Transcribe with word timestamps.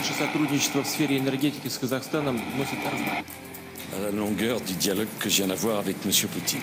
Наше 0.00 0.14
сотрудничество 0.14 0.82
в 0.82 0.86
сфере 0.86 1.18
la 4.00 4.10
longueur 4.10 4.60
du 4.62 4.72
dialogue 4.72 5.08
que 5.18 5.28
je 5.28 5.36
viens 5.36 5.48
d'avoir 5.48 5.78
avec 5.78 5.96
M. 6.06 6.12
Poutine. 6.32 6.62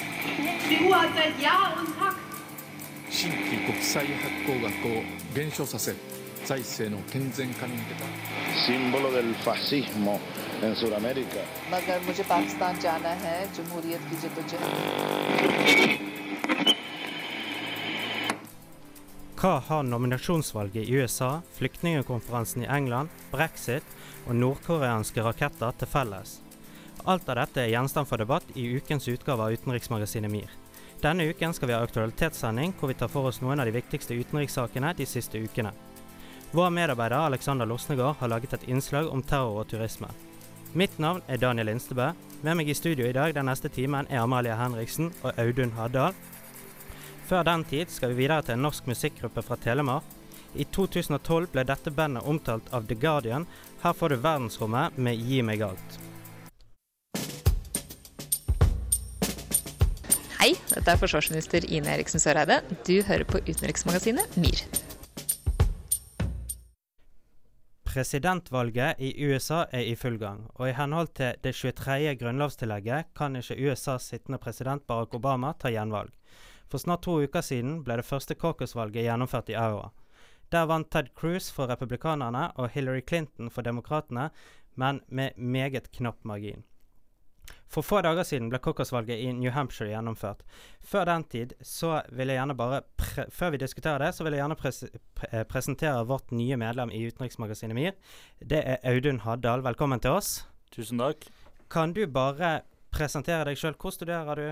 Hva 19.38 19.60
har 19.60 19.84
nominasjonsvalget 19.84 20.90
i 20.90 20.94
USA, 20.98 21.42
flyktningekonferansen 21.54 22.64
i 22.64 22.70
England, 22.74 23.10
brexit 23.30 23.86
og 24.26 24.34
nordkoreanske 24.34 25.22
raketter 25.22 25.76
til 25.78 25.90
felles? 25.92 26.32
Alt 27.06 27.28
av 27.30 27.38
dette 27.38 27.62
er 27.62 27.70
gjenstand 27.70 28.10
for 28.10 28.18
debatt 28.18 28.48
i 28.58 28.66
ukens 28.80 29.06
utgave 29.06 29.46
av 29.46 29.54
utenriksmagasinet 29.54 30.34
MIR. 30.34 30.56
Denne 31.04 31.28
uken 31.30 31.54
skal 31.54 31.70
vi 31.70 31.76
ha 31.78 31.84
aktualitetssending 31.86 32.74
hvor 32.80 32.90
vi 32.90 32.96
tar 32.98 33.12
for 33.14 33.30
oss 33.30 33.38
noen 33.44 33.62
av 33.62 33.70
de 33.70 33.76
viktigste 33.76 34.18
utenrikssakene 34.18 34.96
de 34.98 35.06
siste 35.06 35.38
ukene. 35.38 35.70
Vår 36.58 36.74
medarbeider 36.74 37.30
Alexander 37.30 37.70
Losnegård 37.70 38.18
har 38.18 38.32
laget 38.34 38.58
et 38.58 38.66
innslag 38.66 39.06
om 39.14 39.22
terror 39.22 39.62
og 39.62 39.70
turisme. 39.70 40.10
Mitt 40.74 40.98
navn 40.98 41.22
er 41.30 41.38
Daniel 41.38 41.70
Instebø. 41.76 42.10
Med 42.42 42.58
meg 42.58 42.74
i 42.74 42.78
studio 42.78 43.06
i 43.06 43.14
dag 43.14 43.38
den 43.38 43.46
neste 43.52 43.70
timen 43.70 44.10
er 44.10 44.24
Amalie 44.26 44.58
Henriksen 44.58 45.14
og 45.22 45.38
Audun 45.38 45.78
Haddal. 45.78 46.18
Før 47.28 47.44
den 47.44 47.66
tid 47.68 47.90
skal 47.92 48.14
vi 48.14 48.22
videre 48.24 48.46
til 48.48 48.56
en 48.56 48.62
norsk 48.64 48.86
musikkgruppe 48.88 49.42
fra 49.44 49.58
Telemark. 49.60 50.06
I 50.56 50.64
2012 50.64 51.50
ble 51.52 51.66
dette 51.68 51.92
bandet 51.92 52.24
omtalt 52.24 52.70
av 52.72 52.86
The 52.88 52.96
Guardian. 52.96 53.44
Her 53.82 53.96
får 54.00 54.14
du 54.14 54.22
verdensrommet 54.24 54.96
med 54.96 55.20
Gi 55.28 55.42
meg 55.44 55.66
alt. 55.68 55.98
Hei, 60.38 60.54
dette 60.72 60.94
er 60.94 61.02
forsvarsminister 61.02 61.68
Ine 61.68 61.98
Eriksen 61.98 62.24
Søreide. 62.24 62.62
Du 62.88 62.96
hører 63.04 63.28
på 63.28 63.44
utenriksmagasinet 63.44 64.40
MIR. 64.40 64.64
Presidentvalget 67.92 69.02
i 69.04 69.12
USA 69.28 69.66
er 69.74 69.84
i 69.90 69.98
full 70.00 70.16
gang, 70.22 70.46
og 70.56 70.70
i 70.70 70.76
henhold 70.78 71.12
til 71.18 71.36
det 71.44 71.58
23. 71.58 72.16
grunnlovstillegget 72.22 73.12
kan 73.18 73.36
ikke 73.36 73.58
USAs 73.68 74.14
sittende 74.14 74.40
president 74.40 74.88
Barack 74.88 75.18
Obama 75.18 75.52
ta 75.60 75.74
gjenvalg. 75.74 76.14
For 76.68 76.78
snart 76.84 77.06
to 77.08 77.20
uker 77.24 77.42
siden 77.46 77.82
ble 77.88 78.00
det 78.00 78.08
første 78.08 78.36
caucus-valget 78.36 79.08
gjennomført 79.08 79.52
i 79.52 79.58
Iowa. 79.58 79.92
Der 80.52 80.68
vant 80.68 80.92
Ted 80.92 81.12
Cruz 81.16 81.50
for 81.52 81.68
republikanerne 81.68 82.52
og 82.56 82.72
Hillary 82.72 83.04
Clinton 83.08 83.52
for 83.52 83.62
demokratene, 83.68 84.30
men 84.76 85.02
med 85.08 85.36
meget 85.38 85.92
knapp 85.92 86.24
margin. 86.24 86.64
For 87.68 87.84
få 87.84 88.00
dager 88.04 88.24
siden 88.24 88.48
ble 88.52 88.60
caucus-valget 88.64 89.20
i 89.20 89.32
New 89.36 89.52
Hampshire 89.52 89.92
gjennomført. 89.92 90.44
Før 90.84 91.08
den 91.08 91.24
tid 91.32 91.56
så 91.62 92.02
vil 92.16 92.32
jeg 92.32 92.40
gjerne 92.40 92.56
bare 92.56 92.82
Før 93.32 93.52
vi 93.52 93.60
diskuterer 93.64 94.04
det, 94.04 94.14
så 94.16 94.24
vil 94.24 94.36
jeg 94.36 94.44
gjerne 94.44 94.60
pres 94.60 94.84
pre 95.16 95.28
eh, 95.32 95.44
presentere 95.48 96.06
vårt 96.08 96.32
nye 96.32 96.58
medlem 96.60 96.92
i 96.92 97.04
utenriksmagasinet 97.08 97.76
MIR. 97.76 97.98
Det 98.40 98.62
er 98.64 98.80
Audun 98.88 99.24
Haddal. 99.26 99.64
Velkommen 99.64 100.00
til 100.04 100.16
oss. 100.20 100.46
Tusen 100.72 101.00
takk. 101.02 101.28
Kan 101.72 101.96
du 101.96 102.06
bare 102.08 102.62
presentere 102.92 103.48
deg 103.50 103.60
sjøl? 103.60 103.76
Hvor 103.80 103.96
studerer 103.96 104.40
du? 104.40 104.48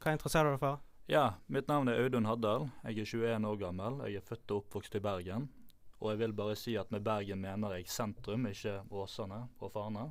Hva 0.00 0.16
interesserer 0.16 0.48
du 0.48 0.56
deg 0.56 0.62
for? 0.62 0.80
Ja, 1.06 1.34
mitt 1.46 1.68
navn 1.68 1.90
er 1.92 1.98
Audun 2.00 2.24
Haddal. 2.24 2.62
Jeg 2.80 3.02
er 3.02 3.08
21 3.36 3.48
år 3.50 3.58
gammel. 3.60 3.98
Jeg 4.08 4.22
er 4.22 4.22
født 4.24 4.52
og 4.54 4.62
oppvokst 4.62 4.94
i 4.96 5.02
Bergen. 5.04 5.50
Og 6.00 6.14
jeg 6.14 6.20
vil 6.22 6.32
bare 6.32 6.54
si 6.56 6.78
at 6.80 6.88
med 6.94 7.04
Bergen 7.04 7.42
mener 7.42 7.74
jeg 7.76 7.90
sentrum, 7.92 8.46
ikke 8.48 8.78
Åsane 8.88 9.42
og 9.60 9.72
Farna. 9.74 10.06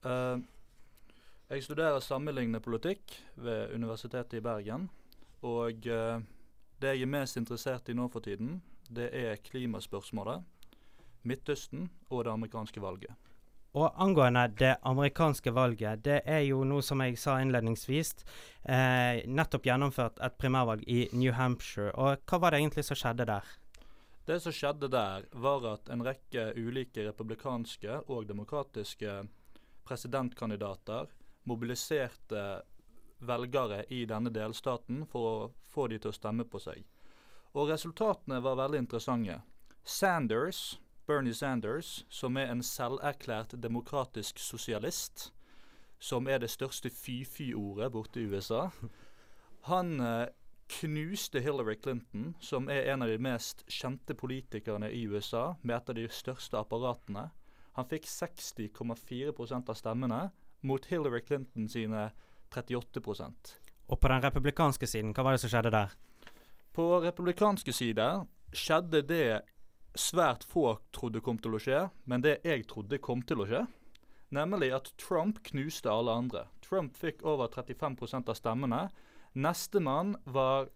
Uh, 0.00 0.40
jeg 1.50 1.66
studerer 1.66 2.00
sammenlignende 2.00 2.62
politikk 2.64 3.12
ved 3.36 3.74
Universitetet 3.76 4.38
i 4.38 4.40
Bergen. 4.40 4.88
Og 5.42 5.84
uh, 5.92 6.16
det 6.80 6.94
jeg 6.96 7.04
er 7.04 7.12
mest 7.18 7.36
interessert 7.36 7.92
i 7.92 7.98
nå 7.98 8.08
for 8.08 8.24
tiden, 8.24 8.62
det 8.88 9.10
er 9.12 9.36
klimaspørsmålet, 9.36 10.40
Midtøsten 11.28 11.90
og 12.08 12.24
det 12.24 12.32
amerikanske 12.32 12.80
valget. 12.80 13.12
Og 13.74 13.90
angående 13.98 14.46
det 14.58 14.76
amerikanske 14.86 15.50
valget, 15.50 16.04
det 16.06 16.20
er 16.30 16.44
jo 16.46 16.62
noe 16.64 16.82
som 16.82 17.00
jeg 17.02 17.18
sa 17.18 17.40
innledningsvis, 17.42 18.14
eh, 18.62 19.24
nettopp 19.26 19.66
gjennomført 19.66 20.20
et 20.22 20.38
primærvalg 20.38 20.84
i 20.86 21.08
New 21.12 21.32
Hampshire. 21.32 21.90
Og 21.98 22.22
hva 22.22 22.38
var 22.38 22.54
det 22.54 22.60
egentlig 22.62 22.84
som 22.86 22.96
skjedde 22.96 23.26
der? 23.26 23.42
Det 24.26 24.40
som 24.40 24.54
skjedde 24.54 24.88
der, 24.88 25.26
var 25.32 25.66
at 25.72 25.90
en 25.90 26.04
rekke 26.06 26.52
ulike 26.56 27.02
republikanske 27.04 27.98
og 28.08 28.28
demokratiske 28.28 29.26
presidentkandidater 29.84 31.10
mobiliserte 31.44 32.62
velgere 33.18 33.84
i 33.92 34.04
denne 34.08 34.30
delstaten 34.32 35.04
for 35.10 35.28
å 35.28 35.50
få 35.74 35.88
de 35.88 35.98
til 35.98 36.12
å 36.12 36.16
stemme 36.16 36.46
på 36.48 36.62
seg. 36.62 36.84
Og 37.54 37.68
resultatene 37.70 38.40
var 38.42 38.56
veldig 38.62 38.80
interessante. 38.86 39.40
Sanders, 39.84 40.78
Bernie 41.06 41.34
Sanders, 41.34 42.04
som 42.08 42.36
er 42.36 42.48
en 42.52 42.62
selverklært 42.62 43.52
demokratisk 43.62 44.38
sosialist, 44.40 45.32
som 46.00 46.28
er 46.28 46.40
det 46.40 46.50
største 46.52 46.90
fy-fy-ordet 46.90 47.90
borte 47.92 48.20
i 48.20 48.28
USA, 48.28 48.68
han 49.68 50.00
eh, 50.00 50.26
knuste 50.68 51.40
Hillary 51.40 51.76
Clinton, 51.82 52.34
som 52.40 52.68
er 52.68 52.90
en 52.92 53.04
av 53.04 53.08
de 53.08 53.18
mest 53.20 53.64
kjente 53.68 54.16
politikerne 54.16 54.90
i 54.92 55.04
USA, 55.08 55.54
med 55.62 55.76
et 55.76 55.92
av 55.92 55.98
de 55.98 56.08
største 56.08 56.58
apparatene. 56.60 57.28
Han 57.76 57.88
fikk 57.90 58.08
60,4% 58.08 59.70
av 59.70 59.78
stemmene 59.78 60.20
mot 60.64 60.86
Hillary 60.88 61.20
Clinton 61.20 61.68
sine 61.68 62.10
38% 62.54 63.54
Og 63.88 64.00
på 64.00 64.08
den 64.08 64.22
republikanske 64.22 64.86
siden, 64.86 65.12
hva 65.12 65.24
var 65.26 65.34
det 65.34 65.42
som 65.42 65.50
skjedde 65.52 65.72
der? 65.74 65.96
På 66.72 67.00
republikanske 67.02 67.72
side 67.72 68.06
skjedde 68.54 69.02
det 69.08 69.26
svært 69.94 70.44
få 70.48 70.78
trodde 70.94 71.22
kom 71.24 71.38
til 71.38 71.56
å 71.56 71.60
skje, 71.62 71.80
men 72.10 72.24
det 72.24 72.40
jeg 72.44 72.66
trodde 72.70 73.00
kom 73.02 73.22
til 73.26 73.42
å 73.44 73.48
skje. 73.48 73.64
Nemlig 74.34 74.72
at 74.74 74.90
Trump 74.98 75.42
knuste 75.46 75.90
alle 75.90 76.14
andre. 76.24 76.46
Trump 76.64 76.96
fikk 76.98 77.22
over 77.22 77.50
35% 77.52 78.30
av 78.32 78.38
stemmene. 78.38 78.80
Nestemann 79.34 80.16
var 80.24 80.70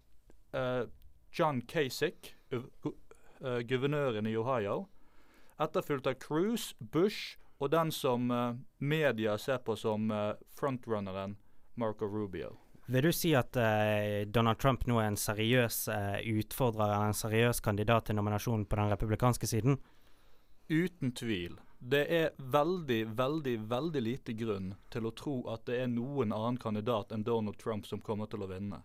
uh, 0.54 0.84
John 1.34 1.62
Kasich, 1.66 2.34
uh, 2.52 3.60
guvernøren 3.66 4.30
i 4.30 4.36
Ohio. 4.38 4.86
Etterfulgt 5.58 6.06
av 6.06 6.20
Cruise, 6.22 6.76
Bush 6.78 7.38
og 7.58 7.72
den 7.74 7.90
som 7.94 8.30
uh, 8.30 8.54
media 8.78 9.34
ser 9.38 9.58
på 9.66 9.74
som 9.78 10.12
frontrunneren 10.54 11.36
Marco 11.74 12.06
Rubio. 12.06 12.56
Vil 12.88 13.04
du 13.04 13.12
si 13.12 13.34
at 13.37 13.56
eh, 13.60 14.25
Donald 14.32 14.59
Trump 14.59 14.87
nå 14.88 14.97
er 14.97 15.10
en 15.10 15.19
seriøs 15.21 15.82
eh, 15.93 16.22
utfordrer, 16.41 16.94
en 16.97 17.16
seriøs 17.16 17.60
kandidat 17.60 18.09
til 18.09 18.16
nominasjon 18.16 18.65
på 18.65 18.78
den 18.81 18.88
republikanske 18.94 19.50
siden? 19.50 19.76
Uten 20.72 21.12
tvil. 21.12 21.59
Det 21.78 22.00
er 22.09 22.32
veldig, 22.38 23.03
veldig, 23.19 23.54
veldig 23.69 24.03
lite 24.06 24.32
grunn 24.41 24.72
til 24.88 25.04
å 25.04 25.12
tro 25.12 25.37
at 25.53 25.66
det 25.69 25.82
er 25.82 25.93
noen 25.93 26.32
annen 26.32 26.56
kandidat 26.56 27.12
enn 27.12 27.28
Donald 27.28 27.60
Trump 27.60 27.84
som 27.87 28.00
kommer 28.00 28.26
til 28.26 28.47
å 28.47 28.49
vinne. 28.49 28.81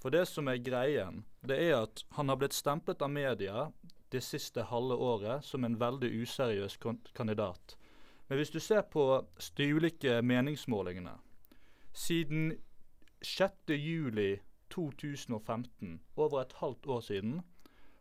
For 0.00 0.12
det 0.12 0.26
som 0.28 0.52
er 0.52 0.60
greien, 0.60 1.24
det 1.40 1.56
er 1.56 1.80
at 1.80 2.04
han 2.20 2.28
har 2.28 2.36
blitt 2.36 2.56
stemplet 2.56 3.00
av 3.00 3.16
media 3.16 3.70
det 4.12 4.20
siste 4.28 4.68
halve 4.68 5.00
året 5.00 5.44
som 5.44 5.64
en 5.64 5.80
veldig 5.80 6.12
useriøs 6.20 6.76
kandidat. 7.16 7.78
Men 8.28 8.38
hvis 8.38 8.52
du 8.52 8.60
ser 8.60 8.84
på 8.92 9.24
de 9.56 9.72
ulike 9.72 10.20
meningsmålingene 10.20 11.16
Siden 11.90 12.52
6.7.2015, 13.24 15.98
over 16.16 16.40
et 16.40 16.52
halvt 16.60 16.86
år 16.86 17.00
siden, 17.00 17.42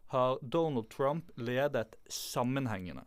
har 0.09 0.39
Donald 0.41 0.89
Trump 0.89 1.31
ledet 1.37 1.95
sammenhengende. 2.09 3.03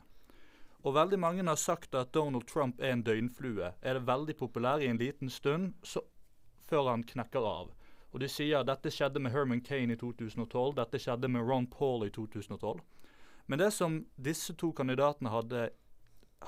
Og 0.83 0.95
veldig 0.95 1.19
mange 1.19 1.47
har 1.47 1.57
sagt 1.57 1.95
at 1.95 2.15
Donald 2.15 2.47
Trump 2.47 2.81
er 2.81 2.93
en 2.93 3.03
døgnflue. 3.03 3.73
Er 3.83 3.95
det 3.95 4.07
veldig 4.07 4.37
populær 4.37 4.79
i 4.79 4.87
en 4.91 4.99
liten 4.99 5.31
stund 5.31 5.75
så, 5.83 6.01
før 6.67 6.91
han 6.91 7.05
knekker 7.05 7.47
av. 7.47 7.71
Og 8.13 8.21
de 8.21 8.29
sier 8.29 8.61
at 8.61 8.69
dette 8.69 8.91
skjedde 8.93 9.21
med 9.23 9.33
Herman 9.33 9.63
Kane 9.65 9.93
i 9.95 9.97
2012, 9.97 10.75
dette 10.77 10.99
skjedde 11.01 11.29
med 11.31 11.47
Ron 11.49 11.67
Paul 11.71 12.07
i 12.07 12.11
2012. 12.11 12.81
Men 13.47 13.59
det 13.59 13.71
som 13.73 14.05
disse 14.17 14.55
to 14.59 14.73
kandidatene 14.73 15.31
hadde, 15.31 15.71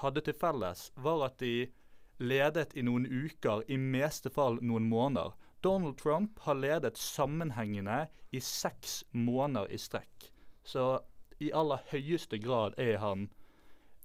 hadde 0.02 0.20
til 0.20 0.36
felles, 0.38 0.90
var 0.96 1.24
at 1.26 1.38
de 1.40 1.70
ledet 2.18 2.74
i 2.74 2.82
noen 2.82 3.06
uker, 3.06 3.62
i 3.68 3.78
meste 3.78 4.30
fall 4.30 4.58
noen 4.62 4.88
måneder. 4.90 5.32
Donald 5.64 5.96
Trump 5.98 6.38
har 6.44 6.54
ledet 6.54 6.98
sammenhengende 7.00 8.06
i 8.30 8.40
seks 8.40 9.04
måneder 9.10 9.70
i 9.72 9.78
strekk. 9.78 10.30
Så 10.64 11.00
i 11.40 11.50
aller 11.52 11.80
høyeste 11.90 12.38
grad 12.38 12.76
er 12.78 12.98
han 13.00 13.28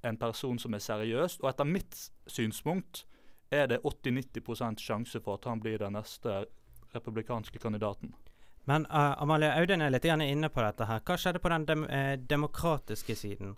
en 0.04 0.18
person 0.18 0.60
som 0.60 0.74
er 0.74 0.84
seriøs. 0.84 1.40
Og 1.44 1.50
etter 1.52 1.68
mitt 1.68 2.10
synspunkt 2.28 3.06
er 3.52 3.68
det 3.68 3.82
80-90 3.84 4.80
sjanse 4.80 5.22
for 5.22 5.40
at 5.40 5.46
han 5.50 5.60
blir 5.60 5.80
den 5.82 5.98
neste 5.98 6.46
republikanske 6.96 7.60
kandidaten. 7.60 8.14
Men 8.66 8.86
uh, 8.86 9.22
Amalie 9.22 9.52
Audun 9.52 9.82
er 9.82 9.90
litt 9.90 10.06
inne 10.06 10.50
på 10.50 10.62
dette 10.62 10.86
her. 10.86 11.02
Hva 11.06 11.18
skjedde 11.18 11.42
på 11.42 11.50
den 11.50 11.66
dem 11.66 11.86
eh, 11.90 12.16
demokratiske 12.20 13.16
siden? 13.16 13.56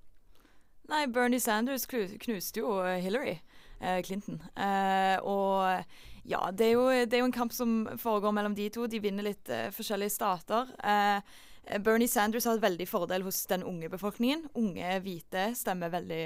Nei, 0.90 1.06
Bernie 1.08 1.40
Sanders 1.40 1.86
knuste 1.86 2.60
jo 2.60 2.82
Hillary 2.84 3.38
Clinton. 4.04 4.42
og 5.24 5.86
ja, 6.24 6.42
det 6.54 6.68
er, 6.68 6.72
jo, 6.76 6.88
det 6.90 7.16
er, 7.16 7.22
jo, 7.24 7.30
en 7.30 7.36
kamp 7.36 7.54
som 7.54 7.86
foregår 7.98 8.34
mellom 8.36 8.56
de 8.58 8.70
to. 8.74 8.88
De 8.88 9.02
vinner 9.02 9.26
litt 9.26 9.50
forskjellige 9.74 10.14
stater. 10.14 10.70
Bernie 11.82 12.10
Sanders 12.10 12.46
har 12.46 12.60
et 12.60 12.66
veldig 12.66 12.88
fordel 12.90 13.26
hos 13.26 13.44
den 13.50 13.64
unge 13.66 13.90
befolkningen. 13.90 14.48
Unge 14.58 15.00
hvite 15.06 15.52
stemmer 15.58 15.94
veldig 15.94 16.24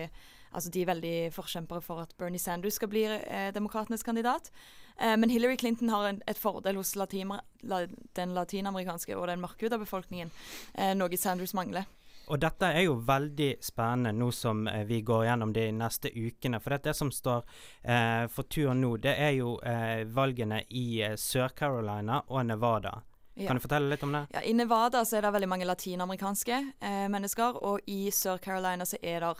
Altså 0.55 0.71
de 0.71 0.85
er 0.85 0.87
veldig 0.87 1.15
forkjempere 1.35 1.83
for 1.83 1.99
at 2.05 2.13
Bernie 2.19 2.39
Sanders 2.39 2.77
skal 2.79 2.87
bli 2.91 3.03
eh, 3.03 3.49
demokratenes 3.55 4.05
kandidat. 4.07 4.51
Eh, 4.95 5.17
men 5.19 5.29
Hillary 5.29 5.57
Clinton 5.59 5.91
har 5.91 6.07
en, 6.07 6.21
et 6.27 6.39
fordel 6.39 6.79
hos 6.79 6.95
latin, 6.95 7.33
la, 7.67 7.81
den 8.15 8.35
latinamerikanske 8.37 9.17
og 9.17 9.27
den 9.27 9.43
mørkhuda 9.43 9.79
befolkningen, 9.81 10.31
eh, 10.73 10.93
noe 10.95 11.19
Sanders 11.19 11.53
mangler. 11.57 11.89
Og 12.27 12.39
dette 12.41 12.69
er 12.73 12.87
jo 12.87 12.97
veldig 13.05 13.49
spennende 13.63 14.13
nå 14.17 14.31
som 14.33 14.65
eh, 14.67 14.83
vi 14.89 15.01
går 15.05 15.25
gjennom 15.27 15.53
de 15.53 15.67
neste 15.75 16.09
ukene. 16.09 16.59
For 16.63 16.77
det 16.81 16.95
som 16.97 17.11
står 17.13 17.43
eh, 17.83 18.25
for 18.33 18.49
tur 18.49 18.73
nå, 18.73 18.95
det 19.03 19.13
er 19.13 19.35
jo 19.37 19.57
eh, 19.61 20.05
valgene 20.09 20.63
i 20.69 21.01
eh, 21.05 21.17
Sør-Carolina 21.19 22.23
og 22.27 22.47
Nevada. 22.49 22.95
Ja. 23.35 23.49
Kan 23.49 23.57
du 23.57 23.65
fortelle 23.65 23.91
litt 23.91 24.03
om 24.03 24.13
det? 24.15 24.21
Ja, 24.31 24.41
I 24.47 24.53
Nevada 24.55 25.01
så 25.05 25.17
er 25.17 25.25
det 25.25 25.33
veldig 25.35 25.49
mange 25.51 25.65
latinamerikanske 25.67 26.59
eh, 26.79 27.07
mennesker, 27.11 27.57
og 27.67 27.83
i 27.91 28.07
Sør-Carolina 28.07 28.87
så 28.87 28.95
er 29.03 29.25
det 29.25 29.33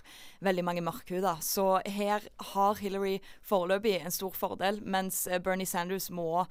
veldig 0.44 0.66
mange 0.68 0.84
mørkhuda. 0.84 1.38
Så 1.40 1.78
her 1.88 2.26
har 2.52 2.82
Hillary 2.82 3.22
foreløpig 3.48 4.02
en 4.02 4.12
stor 4.12 4.36
fordel, 4.36 4.82
mens 4.84 5.24
eh, 5.32 5.40
Bernie 5.40 5.70
Sanders 5.70 6.10
må 6.12 6.44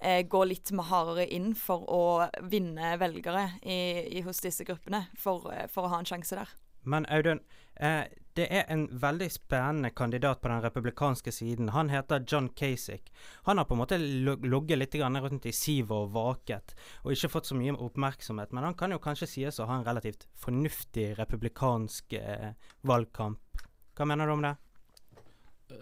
eh, 0.00 0.22
gå 0.26 0.44
litt 0.44 0.70
hardere 0.70 1.26
inn 1.26 1.54
for 1.58 1.84
å 1.90 2.02
vinne 2.50 2.96
velgere 3.00 3.50
i, 3.62 3.80
i, 4.18 4.22
hos 4.26 4.40
disse 4.44 4.64
gruppene, 4.64 5.06
for, 5.18 5.50
eh, 5.52 5.66
for, 5.70 5.86
å 5.86 5.92
ha 5.94 6.00
en 6.00 6.08
sjanse 6.08 6.38
der. 6.38 6.54
Men 6.88 7.06
Audun, 7.12 7.40
eh, 7.76 8.04
det 8.38 8.46
er 8.54 8.68
en 8.70 8.86
veldig 9.00 9.26
spennende 9.34 9.90
kandidat 9.90 10.40
på 10.40 10.48
den 10.48 10.62
republikanske 10.62 11.32
siden. 11.34 11.72
Han 11.74 11.90
heter 11.90 12.24
John 12.26 12.48
Kasich. 12.48 13.10
Han 13.48 13.58
har 13.58 13.66
på 13.66 13.74
en 13.74 13.80
måte 13.82 13.98
logget 13.98 14.78
litt 14.78 14.94
rundt 14.94 15.46
i 15.46 15.52
sivet 15.52 15.90
og 15.90 16.12
vaket, 16.14 16.74
og 17.02 17.12
ikke 17.12 17.32
fått 17.32 17.50
så 17.50 17.58
mye 17.58 17.74
oppmerksomhet. 17.74 18.52
Men 18.52 18.64
han 18.64 18.74
kan 18.74 18.94
jo 18.94 18.98
kanskje 19.02 19.26
sies 19.26 19.58
å 19.58 19.66
ha 19.66 19.80
en 19.80 19.84
relativt 19.84 20.28
fornuftig 20.38 21.18
republikansk 21.18 22.12
eh, 22.12 22.54
valgkamp. 22.82 23.66
Hva 23.98 24.06
mener 24.06 24.26
du 24.26 24.32
om 24.32 24.46
det? 24.46 24.54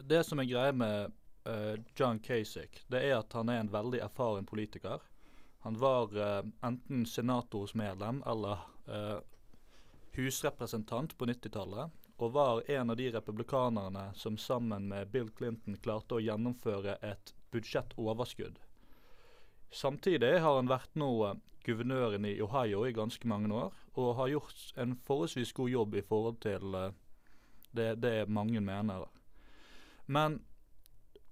Det 0.08 0.24
som 0.24 0.40
er 0.40 0.48
greia 0.48 0.72
med 0.72 1.12
uh, 1.46 1.74
John 1.94 2.18
Kasich, 2.18 2.82
det 2.92 3.02
er 3.06 3.20
at 3.20 3.32
han 3.32 3.48
er 3.48 3.62
en 3.62 3.72
veldig 3.72 4.00
erfaren 4.04 4.46
politiker. 4.46 5.04
Han 5.66 5.78
var 5.78 6.12
uh, 6.16 6.42
enten 6.66 7.06
senatorsmedlem 7.06 8.22
eller 8.26 8.66
uh, 8.90 9.18
husrepresentant 10.16 11.16
på 11.18 11.28
90-tallet 11.28 11.90
og 12.16 12.32
var 12.32 12.62
en 12.70 12.90
av 12.90 12.96
de 12.96 13.10
republikanerne 13.12 14.06
som 14.16 14.38
sammen 14.40 14.88
med 14.88 15.10
Bill 15.12 15.28
Clinton 15.36 15.76
klarte 15.84 16.16
å 16.16 16.22
gjennomføre 16.24 16.96
et 17.04 17.34
budsjettoverskudd. 17.52 18.56
Samtidig 19.70 20.38
har 20.40 20.56
han 20.56 20.70
vært 20.70 20.94
nå 20.96 21.10
guvernøren 21.66 22.24
i 22.24 22.38
Ohio 22.40 22.86
i 22.86 22.94
ganske 22.96 23.28
mange 23.28 23.52
år, 23.52 23.74
og 23.98 24.14
har 24.20 24.32
gjort 24.32 24.72
en 24.80 24.94
forholdsvis 25.04 25.52
god 25.52 25.70
jobb 25.74 25.98
i 25.98 26.04
forhold 26.08 26.40
til 26.40 26.76
det, 27.76 27.90
det, 28.00 28.14
mange 28.28 28.60
mener. 28.64 29.08
Men 30.06 30.40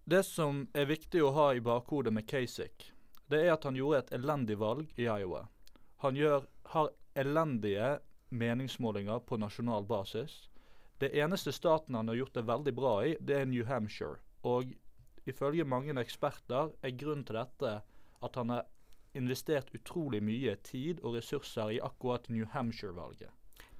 det 0.04 0.22
som 0.22 0.66
er 0.76 0.90
viktig 0.90 1.22
å 1.24 1.32
ha 1.32 1.46
i 1.56 1.62
bakhodet 1.64 2.12
med 2.12 2.26
Kasich, 2.28 2.90
det 3.32 3.40
er 3.40 3.54
at 3.54 3.64
han 3.64 3.76
gjorde 3.78 4.02
et 4.02 4.10
elendig 4.18 4.58
valg 4.60 4.90
i 5.00 5.06
Iowa. 5.08 5.46
Han 6.04 6.18
gjør, 6.18 6.44
har 6.74 6.90
elendige 7.16 7.94
meningsmålinger 8.28 9.22
på 9.24 9.38
nasjonal 9.40 9.86
basis. 9.88 10.50
Det 11.00 11.14
eneste 11.16 11.52
staten 11.56 11.96
han 11.96 12.08
har 12.12 12.18
gjort 12.20 12.36
det 12.36 12.44
veldig 12.50 12.74
bra 12.76 12.94
i, 13.06 13.14
det 13.20 13.38
er 13.40 13.48
New 13.48 13.64
Hampshire. 13.64 14.20
Og 14.44 14.74
ifølge 15.24 15.64
mange 15.64 15.96
eksperter 16.00 16.74
er 16.82 16.98
grunnen 17.00 17.24
til 17.24 17.40
dette 17.40 17.72
at 18.24 18.36
han 18.36 18.52
har 18.52 18.68
investert 19.16 19.72
utrolig 19.72 20.20
mye 20.22 20.56
tid 20.66 21.00
og 21.00 21.16
ressurser 21.16 21.78
i 21.78 21.80
akkurat 21.80 22.28
New 22.28 22.44
Hampshire-valget. 22.52 23.30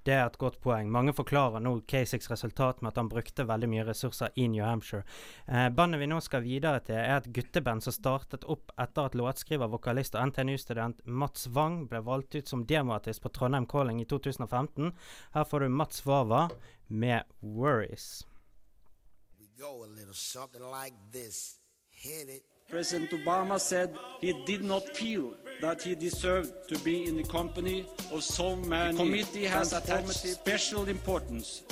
Det 0.04 0.12
er 0.12 0.26
et 0.26 0.36
godt 0.36 0.58
poeng. 0.60 0.90
Mange 0.92 1.14
forklarer 1.16 1.62
nå 1.64 1.78
Kasiks 1.88 2.28
resultat 2.28 2.82
med 2.82 2.90
at 2.92 2.98
han 3.00 3.08
brukte 3.08 3.46
veldig 3.48 3.70
mye 3.72 3.86
ressurser 3.88 4.34
i 4.36 4.44
New 4.52 4.64
Hampshire. 4.64 5.06
Eh, 5.48 5.70
bandet 5.72 6.02
vi 6.02 6.08
nå 6.10 6.18
skal 6.20 6.44
videre 6.44 6.82
til, 6.84 6.98
er 7.00 7.22
et 7.22 7.30
gutteband 7.32 7.80
som 7.86 7.96
startet 7.96 8.44
opp 8.44 8.74
etter 8.76 9.08
at 9.08 9.16
låtskriver, 9.16 9.72
vokalist 9.72 10.18
og 10.18 10.28
NTNU-student 10.28 11.00
Mats 11.08 11.48
Wang 11.56 11.86
ble 11.88 12.04
valgt 12.04 12.36
ut 12.36 12.52
som 12.52 12.66
demoartist 12.68 13.24
på 13.24 13.32
Trondheim 13.32 13.64
Calling 13.70 14.02
i 14.04 14.08
2015. 14.10 14.92
Her 15.38 15.48
får 15.48 15.64
du 15.64 15.68
Mats 15.72 16.04
Wawa 16.06 16.50
med 16.88 17.24
'Worries'. 17.40 18.26
We 19.40 19.48
go 19.56 19.84
a 19.84 19.88
little 19.88 20.14
something 20.14 20.62
like 20.62 20.96
this. 21.12 21.56
Hit 21.88 22.28
it. 22.28 22.53
President 22.68 23.10
Obama 23.10 23.60
said 23.60 23.94
he 24.20 24.32
did 24.46 24.64
not 24.64 24.84
feel 24.96 25.34
that 25.60 25.82
he 25.82 25.94
deserved 25.94 26.52
to 26.68 26.78
be 26.80 27.06
in 27.06 27.16
the 27.16 27.22
company 27.24 27.86
of 28.10 28.22
so 28.22 28.56
many. 28.56 28.96
The 28.96 29.04
committee 29.04 29.44
has 29.44 29.72
attached 29.72 30.16
special 30.26 30.88
importance 30.88 31.62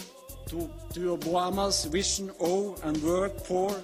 to, 0.47 0.71
to 0.95 1.17
Obama's 1.17 1.85
vision 1.87 2.31
of 2.41 2.81
and 2.85 3.03
work 3.03 3.41
for 3.41 3.75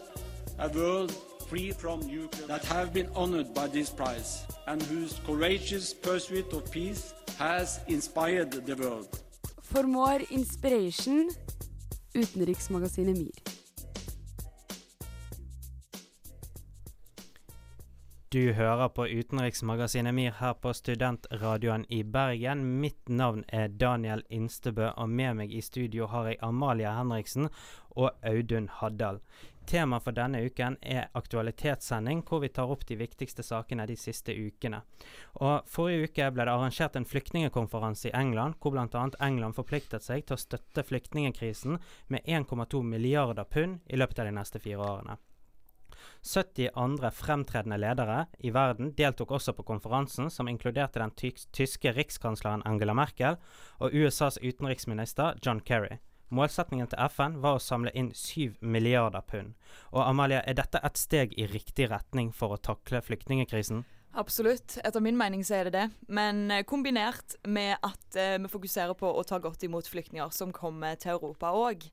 a 0.59 0.69
world 0.69 1.13
free 1.49 1.73
from 1.73 2.01
nuclear 2.07 2.47
that 2.47 2.65
have 2.67 2.93
been 2.93 3.09
honored 3.15 3.55
by 3.55 3.67
this 3.67 3.89
prize 3.91 4.45
and 4.67 4.83
whose 4.83 5.15
courageous 5.27 5.95
pursuit 5.95 6.53
of 6.53 6.71
peace 6.71 7.15
has 7.39 7.81
inspired 7.89 8.53
the 8.53 8.77
world. 8.77 9.09
For 9.63 9.83
more 9.85 10.21
inspiration, 10.31 11.31
utenriksmagasinet 12.15 13.17
MIR. 13.17 13.48
Du 18.31 18.53
hører 18.53 18.89
på 18.93 19.07
utenriksmagasinet 19.07 20.13
MIR 20.15 20.35
her 20.37 20.53
på 20.61 20.75
Studentradioen 20.77 21.87
i 21.89 22.03
Bergen. 22.05 22.81
Mitt 22.81 23.09
navn 23.09 23.45
er 23.49 23.69
Daniel 23.69 24.21
Instebø, 24.29 24.91
og 24.91 25.09
med 25.09 25.39
meg 25.39 25.55
i 25.57 25.63
studio 25.65 26.11
har 26.13 26.27
jeg 26.29 26.37
Amalie 26.45 26.91
Henriksen 26.93 27.49
og 27.97 28.11
Audun 28.21 28.67
Haddal. 28.69 29.23
Tema 29.65 29.97
for 30.05 30.13
denne 30.13 30.43
uken 30.45 30.77
er 30.83 31.09
aktualitetssending, 31.17 32.21
hvor 32.29 32.43
vi 32.45 32.51
tar 32.53 32.69
opp 32.69 32.85
de 32.89 32.99
viktigste 33.01 33.47
sakene 33.47 33.87
de 33.89 33.97
siste 33.97 34.37
ukene. 34.37 34.83
Og 35.41 35.65
Forrige 35.65 36.11
uke 36.11 36.29
ble 36.29 36.45
det 36.45 36.53
arrangert 36.53 37.01
en 37.01 37.09
flyktningekonferanse 37.09 38.11
i 38.11 38.17
England, 38.17 38.59
hvor 38.61 38.77
bl.a. 38.77 39.07
England 39.25 39.57
forpliktet 39.57 40.05
seg 40.05 40.29
til 40.29 40.37
å 40.37 40.43
støtte 40.45 40.85
flyktningkrisen 40.85 41.81
med 42.13 42.29
1,2 42.29 42.85
milliarder 42.85 43.49
pund 43.49 43.81
i 43.89 43.97
løpet 43.97 44.21
av 44.21 44.29
de 44.29 44.37
neste 44.37 44.61
fire 44.61 44.85
årene. 44.85 45.17
70 46.23 46.71
andre 46.75 47.11
fremtredende 47.15 47.79
ledere 47.81 48.25
i 48.39 48.53
verden 48.55 48.93
deltok 48.99 49.37
også 49.39 49.55
på 49.57 49.67
konferansen, 49.69 50.31
som 50.31 50.49
inkluderte 50.49 51.03
den 51.03 51.15
tyske 51.53 51.93
rikskansleren 51.97 52.65
Angela 52.69 52.95
Merkel 52.95 53.39
og 53.79 53.95
USAs 53.95 54.41
utenriksminister 54.43 55.39
John 55.45 55.61
Kerry. 55.61 55.99
Målsettingen 56.29 56.91
til 56.93 57.01
FN 57.09 57.39
var 57.41 57.57
å 57.57 57.63
samle 57.63 57.93
inn 57.97 58.11
7 58.13 58.59
milliarder 58.61 59.25
pund. 59.25 59.55
Og 59.95 60.03
Amalie, 60.05 60.43
er 60.45 60.59
dette 60.59 60.81
et 60.85 61.01
steg 61.01 61.33
i 61.41 61.47
riktig 61.49 61.89
retning 61.89 62.35
for 62.37 62.53
å 62.53 62.61
takle 62.61 63.01
flyktningekrisen? 63.05 63.87
Absolutt. 64.19 64.79
Etter 64.85 65.05
min 65.05 65.17
mening 65.17 65.45
så 65.45 65.59
er 65.59 65.69
det 65.69 65.75
det. 65.77 65.87
Men 66.09 66.51
eh, 66.51 66.65
kombinert 66.69 67.37
med 67.49 67.77
at 67.85 68.19
eh, 68.19 68.37
vi 68.41 68.51
fokuserer 68.51 68.97
på 68.99 69.09
å 69.09 69.25
ta 69.25 69.39
godt 69.41 69.65
imot 69.65 69.89
flyktninger 69.89 70.33
som 70.35 70.53
kommer 70.53 70.99
til 71.01 71.17
Europa 71.17 71.53
òg. 71.57 71.89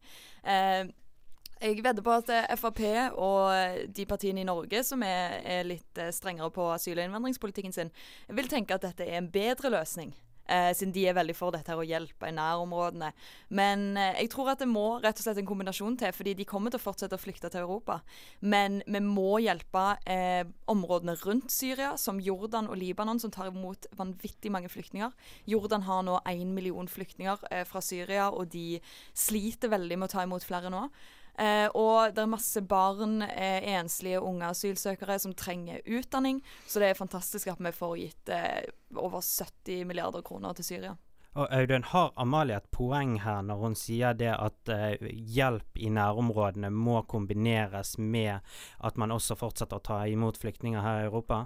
Jeg 1.62 1.84
vedder 1.84 2.04
på 2.06 2.18
at 2.20 2.32
Frp 2.60 2.82
og 3.16 3.88
de 3.96 4.06
partiene 4.10 4.44
i 4.44 4.48
Norge 4.48 4.84
som 4.84 5.04
er, 5.06 5.40
er 5.44 5.68
litt 5.68 6.02
eh, 6.02 6.14
strengere 6.16 6.52
på 6.54 6.68
asyl- 6.74 7.00
og 7.00 7.08
innvandringspolitikken 7.08 7.76
sin, 7.76 7.92
vil 8.28 8.52
tenke 8.52 8.76
at 8.76 8.86
dette 8.86 9.08
er 9.08 9.20
en 9.22 9.32
bedre 9.32 9.72
løsning 9.74 10.14
eh, 10.50 10.72
siden 10.76 10.94
de 10.94 11.06
er 11.10 11.16
veldig 11.18 11.36
for 11.38 11.54
dette 11.56 11.72
her 11.72 11.82
å 11.82 11.86
hjelpe 11.86 12.30
i 12.30 12.36
nærområdene. 12.36 13.12
Men 13.58 13.86
eh, 14.00 14.22
jeg 14.22 14.32
tror 14.34 14.52
at 14.54 14.62
det 14.62 14.70
må 14.70 14.86
rett 15.04 15.20
og 15.20 15.26
slett 15.26 15.42
en 15.42 15.50
kombinasjon 15.50 15.98
til, 16.02 16.14
fordi 16.16 16.36
de 16.38 16.48
kommer 16.50 16.74
til 16.74 16.82
å 16.82 16.86
fortsette 16.86 17.18
å 17.18 17.22
flykte 17.22 17.52
til 17.54 17.66
Europa. 17.66 18.00
Men 18.42 18.82
vi 18.86 19.02
må 19.06 19.40
hjelpe 19.44 19.86
eh, 20.12 20.44
områdene 20.72 21.18
rundt 21.24 21.54
Syria, 21.54 21.96
som 22.02 22.22
Jordan 22.24 22.70
og 22.72 22.80
Libanon, 22.82 23.22
som 23.22 23.34
tar 23.34 23.52
imot 23.52 23.90
vanvittig 23.98 24.54
mange 24.54 24.72
flyktninger. 24.74 25.14
Jordan 25.50 25.86
har 25.90 26.06
nå 26.06 26.22
én 26.32 26.56
million 26.56 26.90
flyktninger 26.90 27.48
eh, 27.52 27.66
fra 27.68 27.84
Syria, 27.86 28.30
og 28.32 28.52
de 28.54 28.82
sliter 29.18 29.74
veldig 29.74 30.00
med 30.00 30.10
å 30.10 30.18
ta 30.18 30.26
imot 30.26 30.46
flere 30.46 30.74
nå. 30.74 30.88
Eh, 31.38 31.68
og 31.75 32.13
det 32.15 32.24
er 32.24 32.32
masse 32.32 32.62
barn, 32.63 33.22
eh, 33.22 33.63
enslige 33.75 34.22
unge 34.24 34.48
asylsøkere 34.48 35.20
som 35.20 35.34
trenger 35.36 35.82
utdanning. 35.86 36.42
Så 36.68 36.80
det 36.80 36.89
er 36.89 37.01
fantastisk 37.01 37.51
at 37.51 37.60
vi 37.60 37.74
får 37.75 37.98
gitt 38.00 38.30
eh, 38.32 38.63
over 38.96 39.20
70 39.22 39.86
milliarder 39.86 40.24
kroner 40.24 40.56
til 40.56 40.65
Syria. 40.65 40.96
Og 41.36 41.51
Audun, 41.51 41.84
har 41.84 42.13
Amalie 42.15 42.56
et 42.56 42.68
poeng 42.72 43.18
her 43.20 43.42
når 43.44 43.58
hun 43.60 43.74
sier 43.75 44.15
det 44.15 44.32
at 44.32 44.70
eh, 44.72 45.01
hjelp 45.36 45.75
i 45.75 45.89
nærområdene 45.92 46.70
må 46.72 47.01
kombineres 47.12 47.98
med 48.00 48.39
at 48.80 48.96
man 48.96 49.12
også 49.12 49.36
fortsetter 49.36 49.82
å 49.82 49.84
ta 49.84 49.98
imot 50.08 50.39
flyktninger 50.39 50.80
her 50.80 51.01
i 51.01 51.10
Europa? 51.10 51.42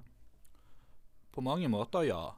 På 1.33 1.41
mange 1.41 1.71
måter, 1.73 2.05
ja. 2.05 2.35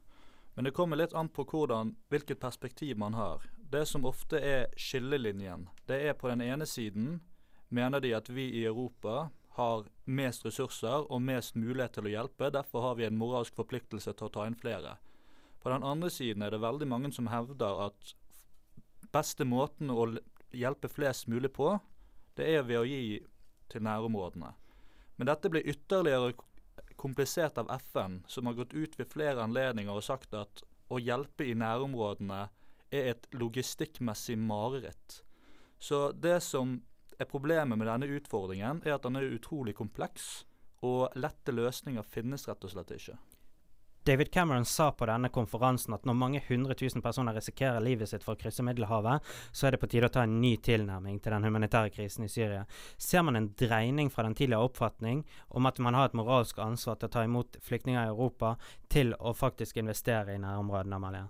Men 0.55 0.67
det 0.67 0.71
kommer 0.77 0.99
litt 0.99 1.11
an 1.13 1.27
på 1.27 1.43
hvordan, 1.43 1.97
hvilket 2.07 2.39
perspektiv 2.39 2.97
man 2.97 3.19
har. 3.19 3.43
det 3.71 3.85
som 3.87 4.03
ofte 4.05 4.35
er 4.35 4.65
skillelinjen, 4.75 5.69
det 5.87 6.01
er 6.09 6.13
på 6.13 6.27
den 6.27 6.41
ene 6.43 6.65
siden 6.67 7.21
mener 7.71 8.03
de 8.03 8.13
at 8.15 8.29
vi 8.29 8.49
i 8.61 8.65
Europa 8.65 9.29
har 9.57 9.87
mest 10.05 10.45
ressurser 10.45 11.07
og 11.11 11.23
mest 11.23 11.57
mulighet 11.59 11.97
til 11.97 12.07
å 12.07 12.13
hjelpe. 12.13 12.51
Derfor 12.53 12.85
har 12.85 12.99
vi 12.99 13.07
en 13.07 13.17
moralsk 13.19 13.55
forpliktelse 13.57 14.13
til 14.15 14.29
å 14.29 14.33
ta 14.35 14.45
inn 14.47 14.59
flere. 14.59 14.97
På 15.61 15.69
den 15.73 15.83
andre 15.85 16.09
siden 16.09 16.43
er 16.43 16.53
det 16.53 16.61
veldig 16.63 16.87
mange 16.89 17.11
som 17.13 17.29
hevder 17.29 17.85
at 17.87 18.13
beste 19.11 19.45
måten 19.45 19.91
å 19.91 20.07
hjelpe 20.55 20.89
flest 20.91 21.27
mulig 21.31 21.51
på, 21.53 21.75
det 22.39 22.47
er 22.47 22.63
ved 22.67 22.79
å 22.79 22.87
gi 22.87 23.19
til 23.71 23.83
nærområdene. 23.85 24.53
Men 25.19 25.29
dette 25.29 25.51
blir 25.51 25.67
ytterligere 25.67 26.33
komplisert 26.99 27.59
av 27.61 27.69
FN, 27.91 28.21
som 28.27 28.47
har 28.47 28.57
gått 28.57 28.73
ut 28.73 28.97
ved 28.99 29.11
flere 29.11 29.43
anledninger 29.43 29.93
og 29.93 30.05
sagt 30.05 30.33
at 30.37 30.63
å 30.91 30.99
hjelpe 30.99 31.45
i 31.47 31.55
nærområdene 31.57 32.45
er 32.91 33.11
et 33.13 33.27
logistikkmessig 33.35 34.37
mareritt. 34.39 35.21
Så 35.79 36.11
det 36.11 36.39
som 36.45 36.79
problemet 37.29 37.77
med 37.77 37.87
denne 37.87 38.09
utfordringen, 38.17 38.81
er 38.85 38.95
at 38.95 39.03
den 39.05 39.19
er 39.19 39.29
utrolig 39.35 39.75
kompleks, 39.77 40.45
og 40.81 41.13
lette 41.19 41.53
løsninger 41.53 42.05
finnes 42.07 42.47
rett 42.49 42.63
og 42.65 42.73
slett 42.73 42.95
ikke. 42.95 43.17
David 44.03 44.31
Cameron 44.33 44.65
sa 44.65 44.91
på 44.91 45.05
denne 45.05 45.29
konferansen 45.29 45.93
at 45.93 46.07
når 46.09 46.15
mange 46.17 46.39
hundre 46.47 46.73
tusen 46.73 47.03
personer 47.05 47.35
risikerer 47.37 47.83
livet 47.85 48.09
sitt 48.09 48.23
for 48.25 48.33
å 48.33 48.39
krysse 48.41 48.63
Middelhavet, 48.65 49.21
så 49.53 49.67
er 49.67 49.75
det 49.75 49.79
på 49.83 49.89
tide 49.91 50.09
å 50.09 50.13
ta 50.15 50.23
en 50.25 50.39
ny 50.41 50.55
tilnærming 50.57 51.19
til 51.21 51.35
den 51.35 51.45
humanitære 51.45 51.91
krisen 51.93 52.25
i 52.25 52.31
Syria. 52.33 52.63
Ser 52.97 53.21
man 53.27 53.37
en 53.37 53.51
dreining 53.53 54.09
fra 54.09 54.25
den 54.25 54.33
tidligere 54.33 54.71
oppfatning 54.71 55.21
om 55.53 55.69
at 55.69 55.77
man 55.85 55.93
har 55.93 56.09
et 56.09 56.17
moralsk 56.17 56.57
ansvar 56.65 56.97
til 56.97 57.11
å 57.11 57.13
ta 57.13 57.27
imot 57.27 57.61
flyktninger 57.61 58.01
i 58.01 58.15
Europa, 58.15 58.55
til 58.89 59.13
å 59.19 59.35
faktisk 59.37 59.77
investere 59.77 60.33
i 60.33 60.41
nærområdene, 60.41 60.97
Amalie? 60.97 61.27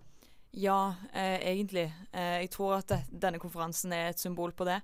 Ja, 0.56 0.96
eh, 1.12 1.40
egentlig. 1.52 1.92
Eh, 2.12 2.40
jeg 2.46 2.54
tror 2.56 2.78
at 2.78 2.88
det, 2.88 3.02
denne 3.12 3.40
konferansen 3.40 3.92
er 3.92 4.14
et 4.14 4.20
symbol 4.20 4.56
på 4.56 4.68
det. 4.68 4.80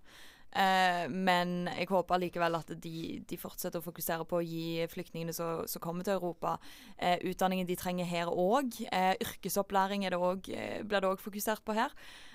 Eh, 0.56 1.06
men 1.12 1.68
jeg 1.68 1.89
håper 1.92 2.22
likevel 2.22 2.56
at 2.58 2.72
de, 2.82 3.20
de, 3.27 3.39
fortsetter 3.39 3.82
å 3.82 3.86
fokusere 3.86 4.25
på 4.27 4.39
å 4.39 4.46
gi 4.46 4.86
flyktningene 4.89 5.36
som 5.36 5.84
kommer 5.84 6.08
til 6.08 6.16
Europa, 6.16 6.56
eh, 6.98 7.18
utdanningen 7.27 7.68
de 7.68 7.75
trenger 7.77 8.08
her 8.08 8.32
òg. 8.32 8.80
Eh, 8.88 9.13
yrkesopplæring 9.24 10.08
det 10.08 10.18
også, 10.18 10.54
eh, 10.56 10.82
blir 10.84 11.04
det 11.04 11.12
òg 11.12 11.22
fokusert 11.22 11.66
på 11.68 11.75
her. 11.75 11.92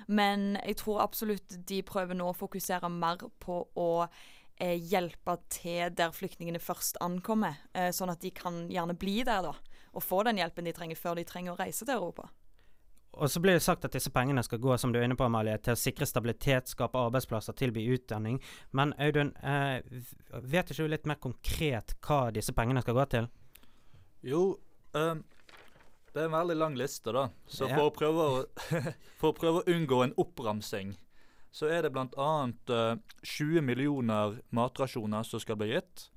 Men 0.06 0.58
jeg 0.66 0.76
tror 0.76 1.02
absolutt 1.02 1.56
de 1.66 1.82
prøver 1.82 2.14
nå 2.14 2.28
å 2.30 2.36
fokusere 2.36 2.90
mer 2.90 3.18
på 3.40 3.66
å 3.76 4.08
eh, 4.60 4.76
hjelpe 4.76 5.38
til 5.48 5.90
der 5.90 6.12
flyktningene 6.12 6.60
først 6.60 7.00
ankommer, 7.00 7.56
sånn 7.72 8.12
at 8.12 8.20
de 8.20 8.30
kan 8.30 8.68
gjerne 8.68 8.94
bli 8.94 9.22
der 9.24 9.42
da, 9.42 9.54
og 9.96 10.04
få 10.04 10.22
den 10.24 10.38
hjelpen 10.38 10.68
de 10.68 10.72
trenger 10.76 10.96
før 11.00 11.16
de 11.16 11.24
trenger 11.24 11.54
å 11.54 11.58
reise 11.58 11.86
til 11.86 11.96
Europa. 11.96 12.28
Og 13.12 13.30
så 13.30 13.40
blir 13.40 13.52
det 13.58 13.60
sagt 13.64 13.84
at 13.84 13.92
disse 13.92 14.10
pengene 14.10 14.40
skal 14.44 14.60
gå 14.62 14.76
som 14.80 14.92
du 14.92 14.96
er 14.98 15.04
inne 15.04 15.16
på, 15.18 15.26
Amalie, 15.26 15.58
til 15.60 15.74
å 15.74 15.78
sikre 15.78 16.08
stabilitet, 16.08 16.70
skape 16.72 16.96
arbeidsplasser, 16.96 17.52
tilby 17.58 17.84
utdanning. 17.92 18.38
Men 18.72 18.94
Audun, 18.96 19.34
eh, 19.36 19.84
vet 20.40 20.72
ikke 20.72 20.86
du 20.86 20.88
litt 20.88 21.06
mer 21.06 21.20
konkret 21.20 21.92
hva 22.00 22.30
disse 22.32 22.54
pengene 22.56 22.80
skal 22.82 22.96
gå 22.96 23.04
til? 23.12 23.28
Jo, 24.24 24.42
um, 24.96 25.22
det 26.12 26.22
er 26.22 26.30
en 26.30 26.38
veldig 26.38 26.56
lang 26.56 26.78
liste, 26.78 27.12
da. 27.12 27.26
Så 27.44 27.68
ja. 27.68 27.76
for, 27.76 27.90
å 27.90 27.94
prøve 27.96 28.24
å, 28.24 28.42
for 29.20 29.32
å 29.32 29.36
prøve 29.36 29.60
å 29.60 29.76
unngå 29.76 30.02
en 30.06 30.16
oppramsing, 30.16 30.94
så 31.52 31.68
er 31.68 31.84
det 31.84 31.92
bl.a. 31.92 32.32
Uh, 32.72 32.96
20 33.20 33.60
millioner 33.66 34.38
matrasjoner 34.56 35.28
som 35.28 35.42
skal 35.42 35.60
bli 35.60 35.74
gitt. 35.74 36.08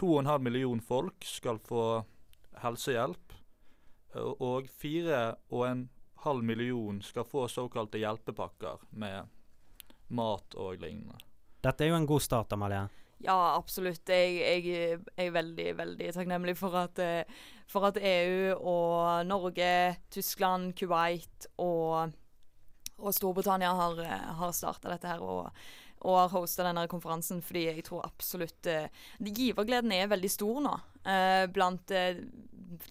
2,5 0.00 0.38
million 0.40 0.80
folk 0.80 1.26
skal 1.28 1.60
få 1.68 2.04
helsehjelp. 2.64 3.36
Og 4.14 4.70
4,5 4.80 5.84
halv 6.24 6.44
million 6.44 7.00
skal 7.02 7.26
få 7.28 7.46
såkalte 7.48 8.00
hjelpepakker 8.00 8.82
med 8.90 9.30
mat 10.14 10.56
og 10.60 10.82
lignende. 10.82 11.18
Dette 11.64 11.84
er 11.84 11.92
jo 11.92 11.98
en 11.98 12.08
god 12.08 12.22
start, 12.24 12.52
Amalie. 12.52 12.82
Ja, 13.24 13.36
absolutt. 13.54 14.08
Jeg, 14.10 14.40
jeg, 14.42 14.98
er 15.16 15.30
veldig 15.32 15.70
veldig 15.78 16.10
takknemlig 16.12 16.56
for 16.58 16.76
at, 16.76 16.98
eh, 17.00 17.38
for 17.70 17.88
at 17.88 18.00
EU 18.00 18.52
og 18.58 19.24
Norge, 19.28 19.70
Tyskland, 20.12 20.74
Kuwait 20.76 21.48
og, 21.62 22.12
og 22.98 23.16
Storbritannia 23.16 23.72
har, 23.78 24.04
har 24.42 24.52
starta 24.52 24.92
dette 24.92 25.08
her. 25.08 25.24
og 25.24 25.48
og 26.04 26.18
har 26.18 26.32
hosta 26.34 26.66
denne 26.66 26.84
konferansen, 26.90 27.40
fordi 27.44 27.66
jeg 27.70 27.84
tror 27.86 28.04
absolutt 28.04 28.68
eh, 28.68 28.90
Givergleden 29.24 29.92
er 29.96 30.10
veldig 30.12 30.30
stor 30.32 30.60
nå 30.64 30.74
eh, 31.08 31.44
blant 31.52 31.94
eh, 31.96 32.20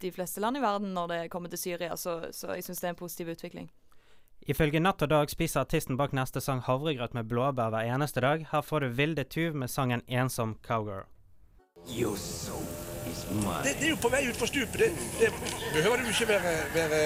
de 0.02 0.12
fleste 0.12 0.42
land 0.44 0.58
i 0.58 0.64
verden 0.64 0.94
når 0.96 1.08
det 1.12 1.22
kommer 1.34 1.50
til 1.50 1.62
Syria, 1.62 1.96
så, 1.98 2.20
så 2.32 2.54
jeg 2.58 2.64
syns 2.64 2.84
det 2.84 2.90
er 2.90 2.96
en 2.96 3.00
positiv 3.00 3.34
utvikling. 3.34 3.72
Ifølge 4.48 4.80
Natt 4.80 5.02
og 5.06 5.10
Dag 5.10 5.30
spiser 5.32 5.64
artisten 5.64 5.98
bak 5.98 6.12
neste 6.12 6.42
sang 6.44 6.60
havregrøt 6.66 7.14
med 7.16 7.30
blåbær 7.32 7.72
hver 7.72 7.88
eneste 7.96 8.22
dag. 8.22 8.48
Her 8.52 8.62
får 8.62 8.84
du 8.84 8.88
Vilde 8.98 9.24
Tuv 9.24 9.56
med 9.56 9.68
sangen 9.72 10.02
'Ensom 10.08 10.58
Cowgirl'. 10.68 11.08
Det, 13.64 13.72
det, 13.80 13.86
er 13.86 13.90
jo 13.90 13.98
på 14.02 14.10
vei 14.10 14.30
utfor 14.30 14.46
stupet. 14.46 14.80
Det, 14.80 14.90
det 15.20 15.30
behøver 15.74 15.98
du 15.98 16.08
ikke 16.08 16.28
være, 16.28 16.52
være 16.76 17.00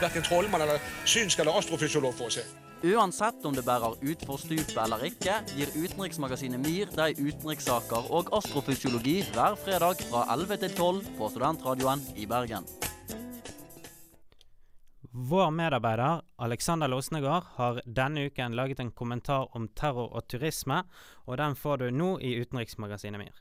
verken 0.00 0.22
trollmann 0.22 0.62
eller 0.62 0.78
synsk 1.04 1.38
eller 1.38 1.58
astrofysiolog 1.58 2.14
for 2.14 2.30
å 2.30 2.34
se. 2.36 2.44
Uansett 2.82 3.44
om 3.46 3.54
det 3.54 3.62
bærer 3.62 3.94
utfor 4.10 4.40
stupet 4.42 4.74
eller 4.82 5.04
ikke, 5.06 5.36
gir 5.54 5.70
utenriksmagasinet 5.70 6.58
MIR 6.58 6.88
deg 6.90 7.20
utenrikssaker 7.22 8.08
og 8.10 8.32
astrofysiologi 8.34 9.20
hver 9.28 9.54
fredag 9.54 10.00
fra 10.08 10.24
11 10.34 10.56
til 10.64 10.72
12 10.74 11.12
på 11.14 11.28
Studentradioen 11.30 12.02
i 12.18 12.26
Bergen. 12.26 12.66
Vår 15.12 15.52
medarbeider 15.54 16.24
Alexander 16.42 16.90
Losnegård 16.90 17.52
har 17.54 17.78
denne 17.86 18.24
uken 18.26 18.56
laget 18.58 18.82
en 18.82 18.90
kommentar 18.90 19.46
om 19.54 19.68
terror 19.78 20.10
og 20.10 20.26
turisme, 20.26 20.80
og 21.30 21.38
den 21.38 21.54
får 21.54 21.84
du 21.84 21.90
nå 21.94 22.16
i 22.18 22.34
utenriksmagasinet 22.42 23.22
MIR. 23.22 23.36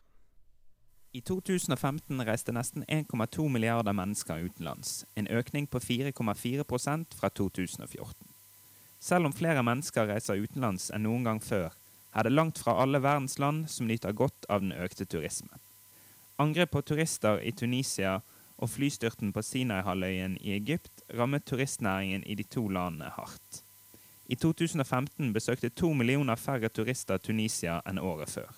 I 1.17 1.23
2015 1.25 2.21
reiste 2.27 2.53
nesten 2.53 2.85
1,2 2.85 3.47
milliarder 3.49 3.97
mennesker 3.97 4.45
utenlands, 4.45 5.01
en 5.17 5.31
økning 5.33 5.65
på 5.65 5.81
4,4% 5.81 7.17
fra 7.17 7.33
2014. 7.41 8.30
Selv 9.01 9.25
om 9.25 9.33
flere 9.33 9.63
mennesker 9.65 10.11
reiser 10.11 10.43
utenlands 10.43 10.91
enn 10.93 11.07
noen 11.07 11.25
gang 11.25 11.41
før, 11.41 11.73
er 12.13 12.27
det 12.27 12.35
langt 12.35 12.59
fra 12.61 12.75
alle 12.83 13.01
verdens 13.01 13.39
land 13.41 13.65
som 13.71 13.87
nyter 13.89 14.13
godt 14.13 14.45
av 14.49 14.61
den 14.61 14.75
økte 14.77 15.07
turismen. 15.09 15.57
Angrep 16.41 16.71
på 16.75 16.83
turister 16.85 17.41
i 17.41 17.51
Tunisia 17.51 18.19
og 18.61 18.69
flystyrten 18.69 19.33
på 19.33 19.41
Sinai-halvøyen 19.41 20.37
i 20.41 20.53
Egypt 20.59 21.03
rammet 21.17 21.47
turistnæringen 21.49 22.23
i 22.29 22.37
de 22.37 22.45
to 22.45 22.67
landene 22.69 23.09
hardt. 23.17 23.63
I 24.31 24.37
2015 24.39 25.33
besøkte 25.33 25.73
to 25.73 25.91
millioner 25.97 26.37
færre 26.39 26.69
turister 26.69 27.17
Tunisia 27.17 27.81
enn 27.89 27.99
året 27.99 28.29
før. 28.31 28.49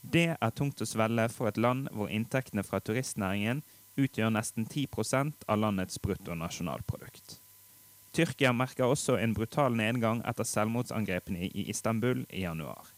Det 0.00 0.28
er 0.36 0.56
tungt 0.56 0.80
å 0.80 0.88
svelle 0.88 1.26
for 1.32 1.50
et 1.50 1.58
land 1.60 1.88
hvor 1.96 2.12
inntektene 2.12 2.64
fra 2.64 2.80
turistnæringen 2.84 3.64
utgjør 4.00 4.32
nesten 4.36 4.68
10% 4.68 5.48
av 5.48 5.60
landets 5.60 5.98
bruttonasjonalprodukt. 6.04 7.39
Tyrkia 8.12 8.52
merker 8.52 8.90
også 8.90 9.16
en 9.20 9.34
brutal 9.34 9.76
nedgang 9.78 10.22
etter 10.26 10.46
selvmordsangrepene 10.46 11.46
i 11.46 11.68
Istanbul 11.70 12.24
i 12.30 12.42
januar. 12.42 12.90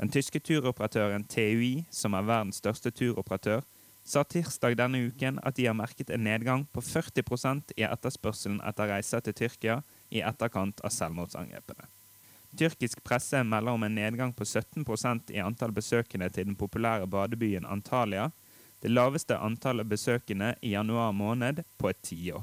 Den 0.00 0.10
tyske 0.10 0.40
turoperatøren 0.40 1.26
TUI, 1.28 1.84
som 1.90 2.16
er 2.16 2.26
verdens 2.26 2.58
største 2.58 2.90
turoperatør, 2.90 3.62
sa 4.04 4.24
tirsdag 4.24 4.74
denne 4.80 5.04
uken 5.06 5.38
at 5.46 5.54
de 5.58 5.66
har 5.68 5.76
merket 5.76 6.10
en 6.10 6.24
nedgang 6.24 6.64
på 6.72 6.82
40% 6.82 7.74
i 7.76 7.84
etterspørselen 7.86 8.60
etter 8.66 8.90
reiser 8.90 9.22
til 9.22 9.36
Tyrkia 9.36 9.80
i 10.10 10.22
etterkant 10.24 10.80
av 10.82 10.94
selvmordsangrepene. 10.94 11.86
Tyrkisk 12.58 13.04
presse 13.06 13.44
melder 13.46 13.76
om 13.76 13.84
en 13.86 13.94
nedgang 13.94 14.32
på 14.34 14.44
17% 14.44 15.30
i 15.30 15.38
antall 15.38 15.70
besøkende 15.76 16.30
til 16.34 16.48
den 16.48 16.56
populære 16.58 17.06
badebyen 17.06 17.68
Antalya, 17.68 18.30
det 18.82 18.90
laveste 18.90 19.36
antallet 19.36 19.86
besøkende 19.86 20.54
i 20.62 20.72
januar 20.72 21.12
måned 21.12 21.62
på 21.78 21.92
et 21.92 22.02
tiår. 22.02 22.42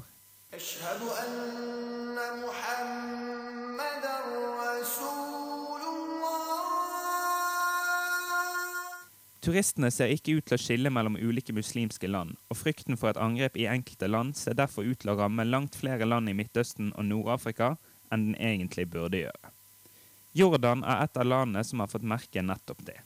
Turistene 9.48 9.88
ser 9.88 10.10
ikke 10.12 10.34
ut 10.36 10.44
til 10.44 10.58
å 10.58 10.60
skille 10.60 10.90
mellom 10.92 11.14
ulike 11.16 11.54
muslimske 11.56 12.08
land, 12.10 12.34
og 12.52 12.58
frykten 12.60 12.98
for 13.00 13.08
et 13.08 13.20
angrep 13.24 13.54
i 13.56 13.64
enkelte 13.64 14.04
land 14.10 14.36
ser 14.36 14.58
derfor 14.58 14.84
ut 14.84 14.98
til 15.00 15.08
å 15.08 15.14
ramme 15.16 15.46
langt 15.48 15.78
flere 15.80 16.04
land 16.04 16.28
i 16.28 16.34
Midtøsten 16.36 16.90
og 16.90 17.06
Nord-Afrika 17.08 17.70
enn 18.12 18.26
den 18.26 18.34
egentlig 18.36 18.84
burde 18.92 19.22
gjøre. 19.22 19.52
Jordan 20.36 20.82
er 20.84 21.06
et 21.06 21.16
av 21.16 21.24
landene 21.24 21.62
som 21.64 21.80
har 21.80 21.88
fått 21.88 22.04
merke 22.04 22.42
nettopp 22.44 22.82
det. 22.90 22.98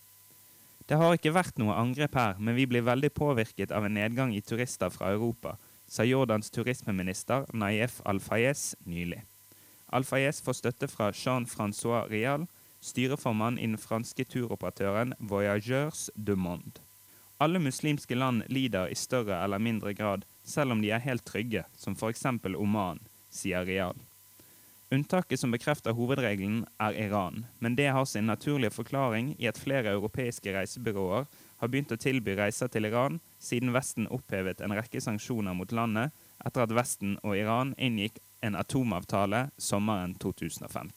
Det 0.90 0.99
har 0.99 1.14
ikke 1.14 1.30
vært 1.37 1.62
noe 1.62 1.76
angrep 1.78 2.18
her, 2.18 2.34
men 2.42 2.58
vi 2.58 2.66
blir 2.66 2.82
veldig 2.90 3.12
påvirket 3.14 3.70
av 3.70 3.87
en 3.87 3.94
nedgang 3.94 4.34
i 4.34 4.42
turister 4.42 4.90
fra 4.90 5.12
Europa, 5.14 5.54
sa 5.87 6.02
Jordans 6.02 6.50
turismeminister 6.50 7.46
Naif 7.54 8.00
Al-Fayez 8.02 8.72
nylig. 8.82 9.22
Al-Fayez 9.94 10.42
får 10.42 10.58
støtte 10.58 10.90
fra 10.90 11.12
Jean-Francois 11.14 12.11
Rial, 12.11 12.50
styreformann 12.83 13.59
i 13.59 13.67
den 13.67 13.79
franske 13.79 14.27
turoperatøren 14.27 15.15
Voyageurs 15.19 16.09
du 16.15 16.35
Monde. 16.37 16.83
Alle 17.43 17.59
muslimske 17.59 18.15
land 18.15 18.45
lider 18.49 18.91
i 18.91 18.99
større 18.99 19.41
eller 19.45 19.59
mindre 19.59 19.95
grad, 19.95 20.27
selv 20.45 20.75
om 20.75 20.83
de 20.83 20.91
er 20.91 21.03
helt 21.03 21.25
trygge, 21.27 21.65
som 21.79 21.97
f.eks. 21.99 22.27
Oman, 22.55 23.01
sier 23.31 23.65
Rial. 23.67 23.99
Unntaket 24.93 25.41
som 25.41 25.55
bekrefter 25.55 25.95
hovedregelen, 25.97 26.67
er 26.79 26.99
Iran, 27.07 27.47
men 27.59 27.79
det 27.79 27.89
har 27.97 28.05
sin 28.05 28.29
naturlige 28.29 28.75
forklaring 28.75 29.33
i 29.39 29.49
at 29.49 29.59
flere 29.59 29.95
europeiske 29.97 30.53
reisebyråer 30.53 31.25
har 31.62 31.71
begynt 31.71 31.95
å 31.95 31.99
tilby 31.99 32.37
reiser 32.37 32.69
til 32.69 32.85
Iran 32.91 33.19
siden 33.41 33.73
Vesten 33.73 34.11
opphevet 34.12 34.61
en 34.61 34.75
rekke 34.77 35.01
sanksjoner 35.01 35.57
mot 35.57 35.73
landet 35.73 36.12
etter 36.45 36.67
at 36.67 36.75
Vesten 36.77 37.17
og 37.23 37.39
Iran 37.39 37.73
inngikk 37.79 38.21
en 38.45 38.59
atomavtale 38.59 39.47
sommeren 39.57 40.12
2015. 40.21 40.93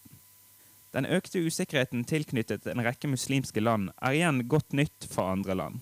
Den 0.95 1.05
økte 1.11 1.41
usikkerheten 1.43 2.05
tilknyttet 2.07 2.69
en 2.71 2.79
rekke 2.85 3.09
muslimske 3.11 3.59
land 3.59 3.89
er 3.99 4.15
igjen 4.15 4.45
godt 4.47 4.71
nytt 4.79 5.07
for 5.11 5.27
andre 5.27 5.57
land. 5.59 5.81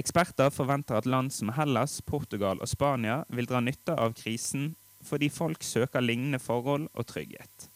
Eksperter 0.00 0.48
forventer 0.54 0.96
at 0.96 1.08
land 1.08 1.34
som 1.36 1.52
Hellas, 1.58 1.98
Portugal 2.00 2.62
og 2.64 2.70
Spania 2.70 3.18
vil 3.28 3.48
dra 3.50 3.60
nytte 3.60 3.92
av 4.00 4.16
krisen 4.16 4.70
fordi 5.04 5.28
folk 5.32 5.64
søker 5.64 6.04
lignende 6.04 6.40
forhold 6.40 6.88
og 6.94 7.08
trygghet. 7.12 7.68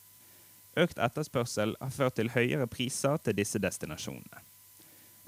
Økt 0.80 0.98
etterspørsel 1.00 1.76
har 1.80 1.92
ført 1.92 2.16
til 2.16 2.32
høyere 2.32 2.66
priser 2.70 3.20
til 3.24 3.36
disse 3.36 3.60
destinasjonene. 3.60 4.40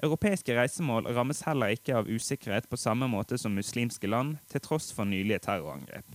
Europeiske 0.03 0.53
reisemål 0.57 1.09
rammes 1.13 1.41
heller 1.45 1.73
ikke 1.73 1.95
av 1.97 2.09
usikkerhet 2.09 2.67
på 2.69 2.77
samme 2.77 3.09
måte 3.09 3.37
som 3.41 3.55
muslimske 3.57 4.09
land, 4.09 4.37
til 4.49 4.61
tross 4.61 4.91
for 4.93 5.09
nylige 5.09 5.41
terrorangrep. 5.47 6.05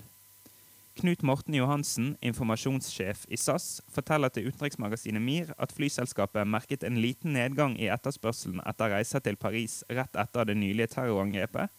Knut 1.00 1.22
Morten 1.22 1.54
Johansen, 1.56 2.16
informasjonssjef 2.20 3.24
i 3.32 3.36
SAS, 3.40 3.80
forteller 3.88 4.28
til 4.28 4.50
utenriksmagasinet 4.50 5.24
MIR 5.24 5.54
at 5.56 5.72
flyselskapet 5.72 6.48
merket 6.48 6.84
en 6.84 7.00
liten 7.00 7.32
nedgang 7.32 7.78
i 7.80 7.88
etterspørselen 7.88 8.60
etter 8.68 8.92
reiser 8.92 9.24
til 9.24 9.38
Paris 9.40 9.80
rett 9.88 10.20
etter 10.20 10.50
det 10.50 10.58
nylige 10.60 10.92
terrorangrepet, 10.92 11.72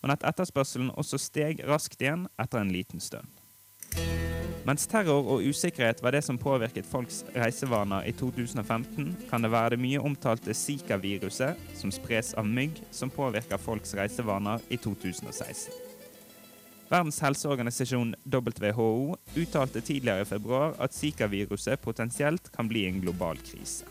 men 0.00 0.16
at 0.16 0.24
etterspørselen 0.24 0.94
også 0.96 1.20
steg 1.20 1.60
raskt 1.68 2.00
igjen 2.00 2.24
etter 2.40 2.64
en 2.64 2.72
liten 2.72 3.04
stund. 3.04 3.28
Mens 4.64 4.88
terror 4.88 5.28
og 5.28 5.44
usikkerhet 5.44 6.00
var 6.00 6.16
det 6.16 6.24
som 6.24 6.40
påvirket 6.40 6.88
folks 6.88 7.20
reisevaner 7.36 8.08
i 8.08 8.16
2015, 8.16 9.12
kan 9.28 9.44
det 9.44 9.52
være 9.52 9.74
det 9.74 9.82
mye 9.84 10.00
omtalte 10.00 10.56
Zika-viruset, 10.56 11.60
som 11.76 11.92
spres 11.92 12.32
av 12.40 12.48
mygg, 12.48 12.80
som 12.88 13.12
påvirker 13.12 13.60
folks 13.60 13.92
reisevaner 13.98 14.64
i 14.72 14.80
2016. 14.80 15.83
Verdens 16.94 17.16
helseorganisasjon 17.24 18.14
WHO 18.30 19.16
uttalte 19.34 19.80
tidligere 19.80 20.22
i 20.22 20.26
februar 20.28 20.76
at 20.78 20.94
Zika-viruset 20.94 21.80
potensielt 21.82 22.52
kan 22.54 22.68
bli 22.70 22.84
en 22.86 23.00
global 23.02 23.40
krise. 23.42 23.88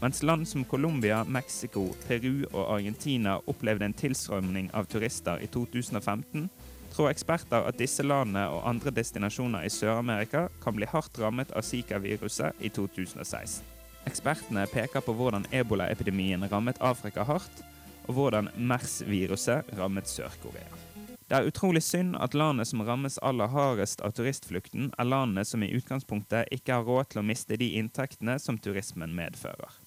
Mens 0.00 0.22
land 0.22 0.48
som 0.48 0.64
Colombia, 0.64 1.20
Mexico, 1.24 1.84
Peru 2.08 2.42
og 2.50 2.74
Argentina 2.74 3.36
opplevde 3.46 3.86
en 3.86 3.94
tilstrømning 3.94 4.72
av 4.74 4.90
turister 4.90 5.38
i 5.38 5.46
2015, 5.46 6.48
tror 6.90 7.12
eksperter 7.12 7.70
at 7.70 7.78
disse 7.78 8.02
landene 8.02 8.48
og 8.50 8.66
andre 8.66 8.90
destinasjoner 8.90 9.62
i 9.62 9.70
Sør-Amerika 9.70 10.48
kan 10.64 10.74
bli 10.74 10.90
hardt 10.90 11.22
rammet 11.22 11.54
av 11.54 11.62
Zika-viruset 11.62 12.58
i 12.58 12.72
2016. 12.74 13.62
Ekspertene 14.10 14.66
peker 14.74 15.06
på 15.06 15.14
hvordan 15.14 15.46
ebolaepidemien 15.54 16.50
rammet 16.50 16.82
Afrika 16.82 17.22
hardt, 17.22 17.62
og 18.08 18.16
hvordan 18.18 18.50
MERS-viruset 18.58 19.70
rammet 19.78 20.10
Sør-Korea. 20.10 20.91
Det 21.32 21.38
er 21.38 21.46
utrolig 21.48 21.80
synd 21.80 22.12
at 22.20 22.34
landet 22.36 22.68
som 22.68 22.82
rammes 22.84 23.14
aller 23.24 23.48
hardest 23.48 24.02
av 24.04 24.12
turistflukten, 24.12 24.90
er 25.00 25.06
landene 25.08 25.46
som 25.48 25.62
i 25.64 25.70
utgangspunktet 25.72 26.50
ikke 26.52 26.74
har 26.76 26.84
råd 26.84 27.08
til 27.08 27.22
å 27.22 27.24
miste 27.24 27.56
de 27.56 27.70
inntektene 27.78 28.34
som 28.36 28.58
turismen 28.60 29.14
medfører. 29.16 29.78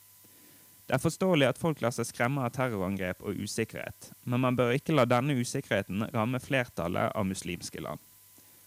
Det 0.90 0.96
er 0.98 1.04
forståelig 1.04 1.52
at 1.52 1.60
folk 1.62 1.84
lar 1.86 1.94
seg 1.94 2.08
skremme 2.10 2.42
av 2.42 2.56
terrorangrep 2.56 3.22
og 3.22 3.38
usikkerhet, 3.38 4.10
men 4.26 4.42
man 4.42 4.58
bør 4.58 4.74
ikke 4.74 4.96
la 4.98 5.06
denne 5.06 5.38
usikkerheten 5.38 6.08
ramme 6.16 6.42
flertallet 6.42 7.14
av 7.14 7.28
muslimske 7.30 7.84
land. 7.86 8.02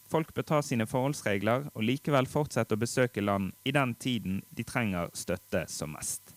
Folk 0.06 0.30
bør 0.36 0.46
ta 0.46 0.60
sine 0.62 0.86
forholdsregler 0.86 1.66
og 1.74 1.82
likevel 1.82 2.30
fortsette 2.30 2.78
å 2.78 2.82
besøke 2.84 3.24
land 3.26 3.56
i 3.66 3.74
den 3.74 3.96
tiden 3.98 4.38
de 4.54 4.62
trenger 4.62 5.10
støtte 5.18 5.64
som 5.66 5.98
mest. 5.98 6.30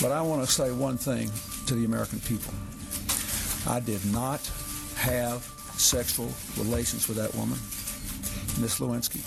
But 0.00 0.10
I 0.10 0.22
want 0.24 0.40
to 0.40 0.48
say 0.50 0.72
one 0.72 0.96
thing 0.96 1.28
to 1.66 1.74
the 1.74 1.84
American 1.84 2.20
people. 2.20 2.73
I 3.66 3.80
did 3.80 4.04
not 4.12 4.40
have 4.96 5.42
sexual 5.76 6.28
relations 6.58 7.08
with 7.08 7.16
that 7.16 7.34
woman, 7.34 7.58
Miss 8.60 8.78
Lewinsky. 8.78 9.22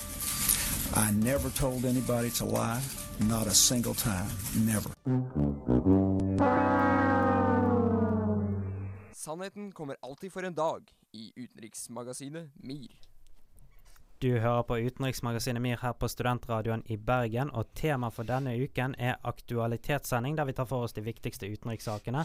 I 0.95 1.11
never 1.11 1.49
told 1.49 1.85
anybody 1.85 2.29
to 2.31 2.45
lie. 2.45 2.81
Not 3.19 3.47
a 3.47 3.53
single 3.53 3.95
time. 3.95 4.29
Never. 4.65 4.89
Sannheten 9.11 9.71
kommer 9.71 9.95
alltid 10.01 10.31
for 10.31 10.43
en 10.43 10.53
dag 10.53 10.81
i 11.11 11.31
utenriksmagasinet 11.35 12.49
MIR. 12.55 13.06
Du 14.19 14.39
hører 14.39 14.63
på 14.65 14.79
Utenriksmagasinet 14.81 15.61
MIR 15.61 15.77
her 15.77 15.93
på 15.93 16.07
Studentradioen 16.09 16.81
i 16.89 16.95
Bergen, 16.97 17.51
og 17.53 17.67
tema 17.77 18.07
for 18.09 18.25
denne 18.25 18.55
uken 18.57 18.95
er 18.97 19.19
aktualitetssending, 19.29 20.33
der 20.39 20.47
vi 20.49 20.55
tar 20.57 20.65
for 20.65 20.87
oss 20.87 20.97
de 20.97 21.03
viktigste 21.05 21.45
utenrikssakene 21.45 22.23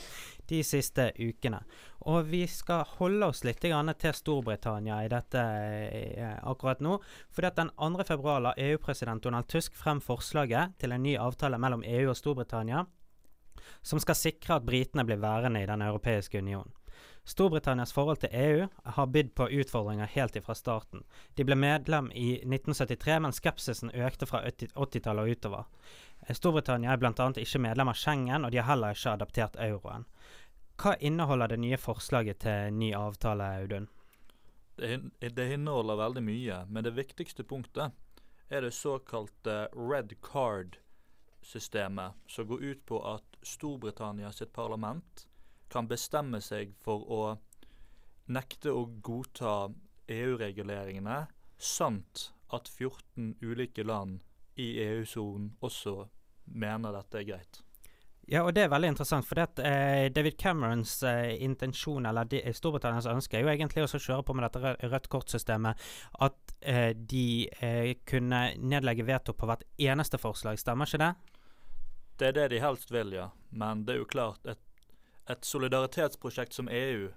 de 0.49 0.63
siste 0.65 1.11
ukene. 1.21 1.61
Og 2.09 2.31
vi 2.31 2.47
skal 2.49 2.89
holde 2.97 3.29
oss 3.29 3.45
litt 3.45 3.61
til 3.61 4.17
Storbritannia 4.17 5.03
i 5.05 5.13
dette 5.13 5.45
eh, 5.45 6.33
akkurat 6.41 6.81
nå. 6.81 6.97
fordi 7.31 7.51
at 7.51 7.61
den 7.61 7.77
2. 7.77 8.05
februar 8.09 8.41
la 8.41 8.55
EU-president 8.57 9.23
Donald 9.23 9.53
Tusk 9.53 9.77
frem 9.77 10.01
forslaget 10.01 10.79
til 10.79 10.93
en 10.93 11.03
ny 11.03 11.19
avtale 11.19 11.59
mellom 11.59 11.85
EU 11.85 12.09
og 12.09 12.17
Storbritannia, 12.17 12.87
som 13.83 14.01
skal 14.01 14.17
sikre 14.17 14.57
at 14.57 14.65
britene 14.65 15.05
blir 15.05 15.21
værende 15.21 15.61
i 15.61 15.67
Den 15.67 15.83
europeiske 15.83 16.39
union. 16.39 16.73
Storbritannias 17.25 17.93
forhold 17.93 18.19
til 18.19 18.33
EU 18.35 18.67
har 18.85 19.07
bydd 19.07 19.35
på 19.39 19.47
utfordringer 19.49 20.11
helt 20.11 20.37
ifra 20.37 20.57
starten. 20.59 21.05
De 21.39 21.45
ble 21.47 21.55
medlem 21.55 22.11
i 22.19 22.41
1973, 22.41 23.19
men 23.23 23.37
skepsisen 23.37 23.95
økte 23.95 24.27
fra 24.27 24.41
80-tallet 24.49 25.23
og 25.23 25.31
utover. 25.31 25.69
Eh, 26.27 26.35
Storbritannia 26.35 26.93
er 26.93 26.99
bl.a. 26.99 27.29
ikke 27.39 27.63
medlem 27.63 27.93
av 27.93 27.99
Schengen, 28.01 28.45
og 28.45 28.51
de 28.51 28.59
har 28.59 28.73
heller 28.73 28.99
ikke 28.99 29.15
adaptert 29.15 29.59
euroen. 29.63 30.09
Hva 30.83 30.97
inneholder 30.99 31.55
det 31.55 31.63
nye 31.63 31.79
forslaget 31.79 32.43
til 32.43 32.75
ny 32.75 32.91
avtale, 32.99 33.53
Audun? 33.63 33.89
Det, 34.83 35.53
inneholder 35.53 36.01
veldig 36.01 36.23
mye, 36.27 36.63
men 36.67 36.83
det 36.83 36.97
viktigste 36.97 37.45
punktet 37.47 37.93
er 38.51 38.65
det 38.67 38.75
såkalte 38.75 39.69
red 39.77 40.17
card-systemet, 40.27 42.19
som 42.27 42.49
går 42.51 42.65
ut 42.65 42.87
på 42.89 42.99
at 43.15 43.39
Storbritannia 43.47 44.33
sitt 44.35 44.51
parlament 44.57 45.29
kan 45.73 45.89
bestemme 45.89 46.43
seg 46.45 46.75
for 46.85 47.09
å 47.09 47.23
nekte 48.33 48.73
å 48.73 48.85
godta 49.03 49.73
EU-reguleringene, 50.13 51.25
samt 51.57 52.31
at 52.53 52.69
14 52.69 53.37
ulike 53.43 53.85
land 53.87 54.21
i 54.61 54.75
EU-sonen 54.85 55.55
også 55.65 56.03
mener 56.53 56.93
dette 56.95 57.23
er 57.23 57.29
greit. 57.29 57.63
Ja, 58.31 58.45
og 58.47 58.53
det 58.55 58.63
er 58.63 58.71
veldig 58.71 58.93
interessant, 58.93 59.27
for 59.27 59.41
det, 59.41 59.65
eh, 59.67 60.07
David 60.15 60.37
Camerons 60.39 61.03
eh, 61.03 61.43
intensjon, 61.43 62.07
eller 62.07 62.29
de, 62.31 62.39
Storbritannias 62.55 63.09
ønske, 63.11 63.37
er 63.37 63.43
jo 63.43 63.51
egentlig 63.51 63.83
også 63.83 63.99
å 63.99 64.05
kjøre 64.05 64.27
på 64.29 64.37
med 64.39 64.47
dette 64.47 64.75
rødt 64.93 65.09
kort-systemet. 65.11 65.83
At 66.23 66.55
eh, 66.61 66.93
de 66.95 67.49
eh, 67.59 67.97
kunne 68.07 68.45
nedlegge 68.63 69.09
veto 69.09 69.35
på 69.35 69.49
hvert 69.51 69.67
eneste 69.75 70.23
forslag, 70.23 70.61
stemmer 70.63 70.87
ikke 70.87 71.03
det? 71.03 71.13
Det 72.21 72.29
er 72.31 72.39
det 72.39 72.49
de 72.55 72.63
helst 72.63 72.95
vil, 72.95 73.11
ja. 73.17 73.27
Men 73.51 73.83
det 73.89 73.97
er 73.97 74.05
jo 74.05 74.11
klart, 74.15 74.47
et 74.47 74.63
et 75.31 75.45
solidaritetsprosjekt 75.47 76.55
som 76.57 76.69
EU, 76.69 77.11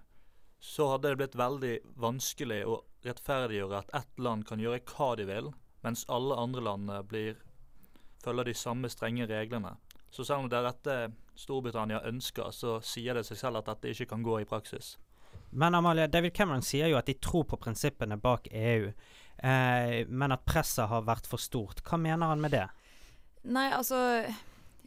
så 0.59 0.89
hadde 0.91 1.11
det 1.11 1.19
blitt 1.19 1.37
veldig 1.37 1.73
vanskelig 2.01 2.61
å 2.65 2.79
rettferdiggjøre 3.05 3.81
at 3.83 3.91
ett 3.97 4.21
land 4.21 4.47
kan 4.49 4.61
gjøre 4.61 4.81
hva 4.89 5.11
de 5.19 5.27
vil, 5.29 5.51
mens 5.85 6.05
alle 6.09 6.37
andre 6.41 6.63
landene 6.65 7.01
blir, 7.05 7.37
følger 8.23 8.49
de 8.49 8.55
samme 8.57 8.89
strenge 8.89 9.27
reglene. 9.29 9.75
Så 10.09 10.25
selv 10.25 10.45
om 10.45 10.49
det 10.49 10.57
er 10.57 10.69
dette 10.69 10.95
Storbritannia 11.37 11.99
ønsker, 12.07 12.49
så 12.55 12.79
sier 12.85 13.17
det 13.17 13.25
seg 13.27 13.41
selv 13.41 13.59
at 13.59 13.69
dette 13.73 13.91
ikke 13.91 14.09
kan 14.13 14.23
gå 14.25 14.39
i 14.41 14.47
praksis. 14.49 14.95
Men 15.55 15.75
Amalie, 15.75 16.07
David 16.07 16.33
Cameron 16.33 16.63
sier 16.65 16.89
jo 16.89 16.97
at 16.97 17.09
de 17.09 17.17
tror 17.19 17.45
på 17.49 17.59
prinsippene 17.59 18.17
bak 18.21 18.47
EU, 18.51 18.89
eh, 18.89 20.07
men 20.07 20.33
at 20.35 20.45
presset 20.47 20.89
har 20.89 21.05
vært 21.07 21.27
for 21.29 21.41
stort. 21.41 21.83
Hva 21.85 21.99
mener 22.01 22.31
han 22.31 22.41
med 22.41 22.55
det? 22.55 22.65
Nei, 23.45 23.67
altså 23.75 23.99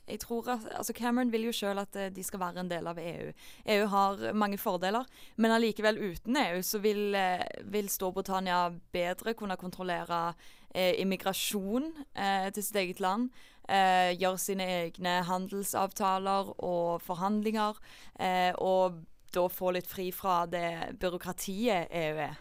jeg 0.08 0.20
tror 0.22 0.48
at, 0.54 0.66
altså 0.76 0.92
Cameron 0.96 1.32
vil 1.32 1.48
jo 1.48 1.52
selv 1.52 1.82
at 1.84 1.96
eh, 1.96 2.12
de 2.14 2.24
skal 2.24 2.40
være 2.40 2.62
en 2.62 2.70
del 2.70 2.86
av 2.90 2.98
EU. 2.98 3.32
EU 3.74 3.86
har 3.92 4.24
mange 4.32 4.58
fordeler, 4.58 5.04
men 5.36 5.54
allikevel 5.54 6.00
uten 6.00 6.36
EU 6.40 6.62
så 6.62 6.80
vil, 6.84 7.14
eh, 7.14 7.44
vil 7.64 7.90
Storbritannia 7.92 8.68
bedre 8.92 9.34
kunne 9.34 9.56
kontrollere 9.60 10.32
eh, 10.74 10.94
immigrasjon 11.02 11.92
eh, 12.14 12.48
til 12.52 12.64
sitt 12.64 12.80
eget 12.80 13.00
land. 13.04 13.30
Eh, 13.68 14.16
gjøre 14.16 14.40
sine 14.40 14.66
egne 14.86 15.20
handelsavtaler 15.28 16.54
og 16.64 17.02
forhandlinger. 17.04 17.80
Eh, 18.18 18.52
og 18.56 19.02
da 19.34 19.48
få 19.52 19.74
litt 19.76 19.88
fri 19.88 20.08
fra 20.12 20.46
det 20.48 20.98
byråkratiet 21.00 21.92
EU 21.92 22.20
er. 22.24 22.36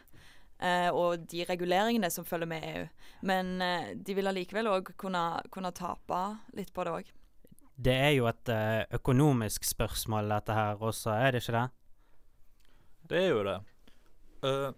Uh, 0.57 0.89
og 0.89 1.27
de 1.29 1.43
reguleringene 1.45 2.09
som 2.09 2.25
følger 2.25 2.49
med 2.49 2.63
EU. 2.65 2.85
Men 3.29 3.61
uh, 3.61 3.91
de 3.93 4.15
vil 4.17 4.25
allikevel 4.25 4.69
òg 4.71 4.89
kunne, 4.97 5.21
kunne 5.53 5.69
tape 5.77 6.21
litt 6.57 6.73
på 6.73 6.85
det 6.87 6.95
òg. 6.95 7.11
Det 7.77 7.93
er 7.93 8.13
jo 8.15 8.25
et 8.25 8.49
uh, 8.49 8.81
økonomisk 8.97 9.65
spørsmål, 9.65 10.31
dette 10.33 10.53
her 10.53 10.81
også, 10.81 11.11
er 11.13 11.31
det 11.31 11.43
ikke 11.43 11.53
det? 11.53 11.65
Det 13.09 13.19
er 13.21 13.27
jo 13.29 13.43
det. 13.45 13.57
Uh, 14.41 14.71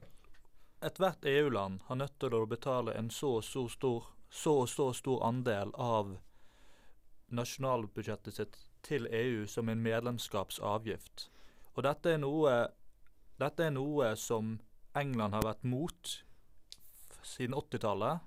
ethvert 0.83 1.25
EU-land 1.25 1.79
har 1.88 1.95
nødt 1.95 2.17
til 2.19 2.35
å 2.35 2.45
betale 2.45 2.97
en 2.99 3.07
så 3.09 3.38
og 3.38 3.45
så 3.47 3.67
stor, 3.71 4.09
så 4.29 4.57
og 4.65 4.67
så 4.69 4.89
stor 4.93 5.23
andel 5.27 5.71
av 5.79 6.17
nasjonalbudsjettet 7.31 8.35
sitt 8.35 8.59
til 8.83 9.07
EU 9.07 9.47
som 9.47 9.69
en 9.69 9.81
medlemskapsavgift. 9.83 11.29
Og 11.75 11.83
dette 11.88 12.15
er 12.15 12.19
noe, 12.19 12.55
dette 13.39 13.63
er 13.63 13.75
noe 13.75 14.13
som 14.19 14.57
England 14.97 15.38
har 15.38 15.45
vært 15.45 15.63
mot 15.63 16.15
siden 17.23 17.55
80-tallet. 17.55 18.25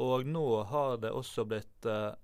Og 0.00 0.26
nå 0.26 0.46
har 0.72 0.96
det 1.02 1.12
også 1.12 1.44
blitt 1.48 1.86
eh, 1.88 2.14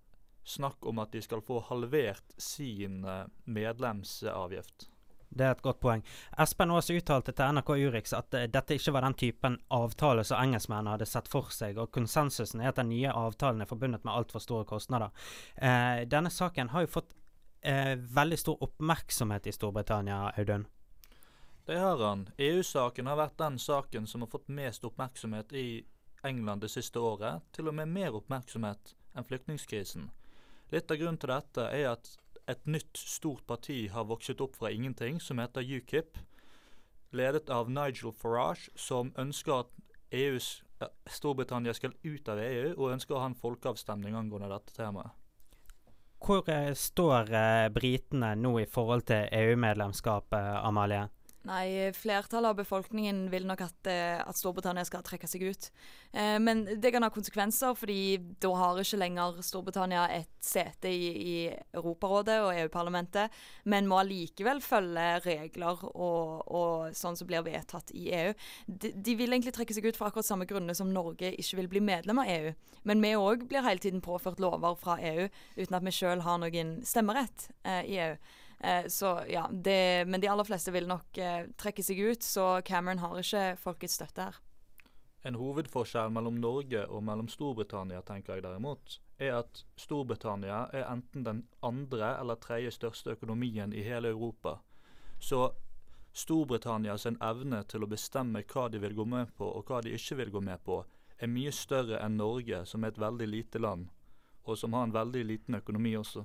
snakk 0.48 0.86
om 0.86 1.02
at 1.02 1.12
de 1.12 1.22
skal 1.22 1.42
få 1.44 1.60
halvert 1.68 2.36
sin 2.40 3.04
eh, 3.04 3.26
medlemsavgift. 3.44 4.88
Det 5.28 5.44
er 5.44 5.52
et 5.52 5.62
godt 5.62 5.80
poeng. 5.80 6.02
Espen 6.40 6.70
Aas 6.72 6.88
uttalte 6.90 7.34
til 7.36 7.52
NRK 7.52 7.74
Urix 7.76 8.14
at 8.16 8.34
uh, 8.34 8.46
dette 8.48 8.78
ikke 8.78 8.94
var 8.96 9.04
den 9.04 9.16
typen 9.18 9.58
avtale 9.74 10.24
som 10.24 10.40
engelskmennene 10.40 10.94
hadde 10.96 11.08
sett 11.08 11.28
for 11.28 11.52
seg, 11.54 11.76
og 11.78 11.92
konsensusen 11.92 12.62
er 12.62 12.72
at 12.72 12.80
den 12.80 12.90
nye 12.92 13.12
avtalen 13.12 13.62
er 13.62 13.68
forbundet 13.68 14.06
med 14.08 14.14
altfor 14.14 14.42
store 14.42 14.64
kostnader. 14.68 15.12
Eh, 15.56 16.06
denne 16.08 16.32
saken 16.32 16.72
har 16.72 16.86
jo 16.86 16.92
fått 16.96 17.12
eh, 17.60 17.94
veldig 17.98 18.40
stor 18.40 18.64
oppmerksomhet 18.64 19.46
i 19.46 19.54
Storbritannia, 19.54 20.32
Audun. 20.40 20.66
Det 21.68 21.76
har 21.76 22.00
han. 22.00 22.30
EU-saken 22.40 23.06
har 23.06 23.20
vært 23.20 23.36
den 23.38 23.58
saken 23.60 24.06
som 24.08 24.24
har 24.24 24.32
fått 24.32 24.48
mest 24.48 24.84
oppmerksomhet 24.88 25.52
i 25.52 25.68
England 26.24 26.64
det 26.64 26.72
siste 26.72 26.98
året, 26.98 27.44
til 27.52 27.68
og 27.68 27.76
med 27.76 27.92
mer 27.92 28.16
oppmerksomhet 28.16 28.94
enn 29.14 29.28
flyktningkrisen. 29.28 30.08
Litt 30.72 30.90
av 30.90 31.00
grunnen 31.00 31.20
til 31.20 31.32
dette 31.32 31.66
er 31.72 31.90
at 31.94 32.10
et 32.48 32.64
nytt, 32.68 32.96
stort 32.96 33.44
parti 33.48 33.86
har 33.92 34.08
vokset 34.08 34.40
opp 34.40 34.56
fra 34.56 34.70
ingenting, 34.72 35.20
som 35.20 35.40
heter 35.40 35.64
UKIP, 35.64 36.18
ledet 37.16 37.48
av 37.52 37.70
Nigel 37.72 38.12
Farage, 38.12 38.72
som 38.76 39.12
ønsker 39.20 39.62
at 39.64 39.72
EUs, 40.12 40.62
Storbritannia 41.10 41.74
skal 41.76 41.96
ut 42.04 42.28
av 42.28 42.40
EU, 42.40 42.72
og 42.76 42.92
ønsker 42.94 43.16
å 43.16 43.22
ha 43.22 43.28
en 43.28 43.36
folkeavstemning 43.38 44.16
angående 44.16 44.50
dette 44.52 44.76
temaet. 44.76 45.12
Hvor 46.18 46.48
eh, 46.50 46.72
står 46.74 47.30
eh, 47.30 47.68
britene 47.70 48.32
nå 48.38 48.56
i 48.62 48.66
forhold 48.66 49.06
til 49.10 49.28
EU-medlemskapet, 49.38 50.58
Amalie? 50.66 51.04
Nei, 51.48 51.92
flertallet 51.96 52.50
av 52.50 52.56
befolkningen 52.58 53.22
vil 53.32 53.46
nok 53.48 53.62
at, 53.64 53.88
eh, 53.88 54.20
at 54.20 54.36
Storbritannia 54.36 54.84
skal 54.84 55.00
trekke 55.06 55.28
seg 55.30 55.46
ut. 55.48 55.70
Eh, 56.12 56.36
men 56.38 56.64
det 56.80 56.90
kan 56.92 57.02
ha 57.02 57.08
konsekvenser, 57.08 57.72
fordi 57.78 58.18
da 58.40 58.50
har 58.52 58.76
ikke 58.76 58.98
lenger 59.00 59.38
Storbritannia 59.40 60.02
et 60.12 60.28
sete 60.44 60.90
i, 60.92 61.06
i 61.08 61.36
Europarådet 61.72 62.36
og 62.44 62.52
EU-parlamentet, 62.52 63.32
men 63.64 63.88
må 63.88 64.00
allikevel 64.02 64.60
følge 64.60 65.06
regler 65.24 65.84
og, 65.94 66.42
og, 66.48 66.96
sånn 66.96 67.16
som 67.16 67.28
blir 67.28 67.46
vedtatt 67.46 67.94
i 67.96 68.10
EU. 68.12 68.34
De, 68.66 68.92
de, 68.92 69.14
vil 69.16 69.32
egentlig 69.32 69.54
trekke 69.56 69.76
seg 69.76 69.88
ut 69.88 69.96
for 69.96 70.10
akkurat 70.10 70.28
samme 70.28 70.48
grunner 70.48 70.76
som 70.76 70.92
Norge 70.92 71.32
ikke 71.32 71.62
vil 71.62 71.70
bli 71.72 71.80
medlem 71.80 72.20
av 72.20 72.28
EU. 72.34 72.52
Men 72.84 73.00
vi 73.04 73.14
òg 73.16 73.46
blir 73.48 73.64
hele 73.64 73.80
tiden 73.80 74.04
påført 74.04 74.40
lover 74.42 74.76
fra 74.76 74.98
EU 75.00 75.30
uten 75.56 75.80
at 75.80 75.86
vi 75.86 75.96
sjøl 75.96 76.26
har 76.26 76.42
noen 76.44 76.76
stemmerett 76.84 77.48
eh, 77.64 77.88
i 77.88 77.98
EU. 78.04 78.20
Eh, 78.60 78.86
så 78.86 79.20
ja, 79.28 79.48
det, 79.52 80.04
Men 80.06 80.20
de 80.20 80.28
aller 80.28 80.44
fleste 80.44 80.74
vil 80.74 80.88
nok 80.90 81.18
eh, 81.18 81.46
trekke 81.56 81.82
seg 81.82 82.00
ut, 82.00 82.22
så 82.22 82.60
Cameron 82.66 83.02
har 83.02 83.18
ikke 83.20 83.44
folkets 83.62 83.98
støtte 84.00 84.28
her. 84.28 84.40
En 85.26 85.38
hovedforskjell 85.38 86.10
mellom 86.14 86.38
Norge 86.40 86.84
og 86.86 87.02
mellom 87.04 87.28
Storbritannia 87.30 88.02
tenker 88.06 88.36
jeg 88.36 88.44
derimot, 88.46 89.00
er 89.18 89.40
at 89.40 89.64
Storbritannia 89.76 90.68
er 90.72 90.86
enten 90.86 91.24
den 91.26 91.42
andre 91.62 92.14
eller 92.20 92.38
tredje 92.38 92.70
største 92.76 93.16
økonomien 93.16 93.74
i 93.74 93.82
hele 93.82 94.12
Europa. 94.14 94.60
Så 95.18 95.50
Storbritannias 96.14 97.06
evne 97.10 97.64
til 97.70 97.84
å 97.84 97.90
bestemme 97.90 98.44
hva 98.46 98.68
de 98.70 98.78
vil 98.82 98.94
gå 98.94 99.04
med 99.04 99.34
på 99.36 99.50
og 99.58 99.66
hva 99.66 99.82
de 99.82 99.94
ikke 99.94 100.20
vil 100.22 100.32
gå 100.34 100.42
med 100.42 100.62
på, 100.64 100.80
er 101.18 101.30
mye 101.30 101.52
større 101.52 101.98
enn 102.02 102.16
Norge, 102.18 102.64
som 102.66 102.84
er 102.84 102.94
et 102.94 103.02
veldig 103.02 103.26
lite 103.26 103.58
land, 103.58 103.88
og 104.46 104.58
som 104.58 104.74
har 104.74 104.86
en 104.86 104.94
veldig 104.94 105.24
liten 105.26 105.58
økonomi 105.58 105.96
også. 105.98 106.24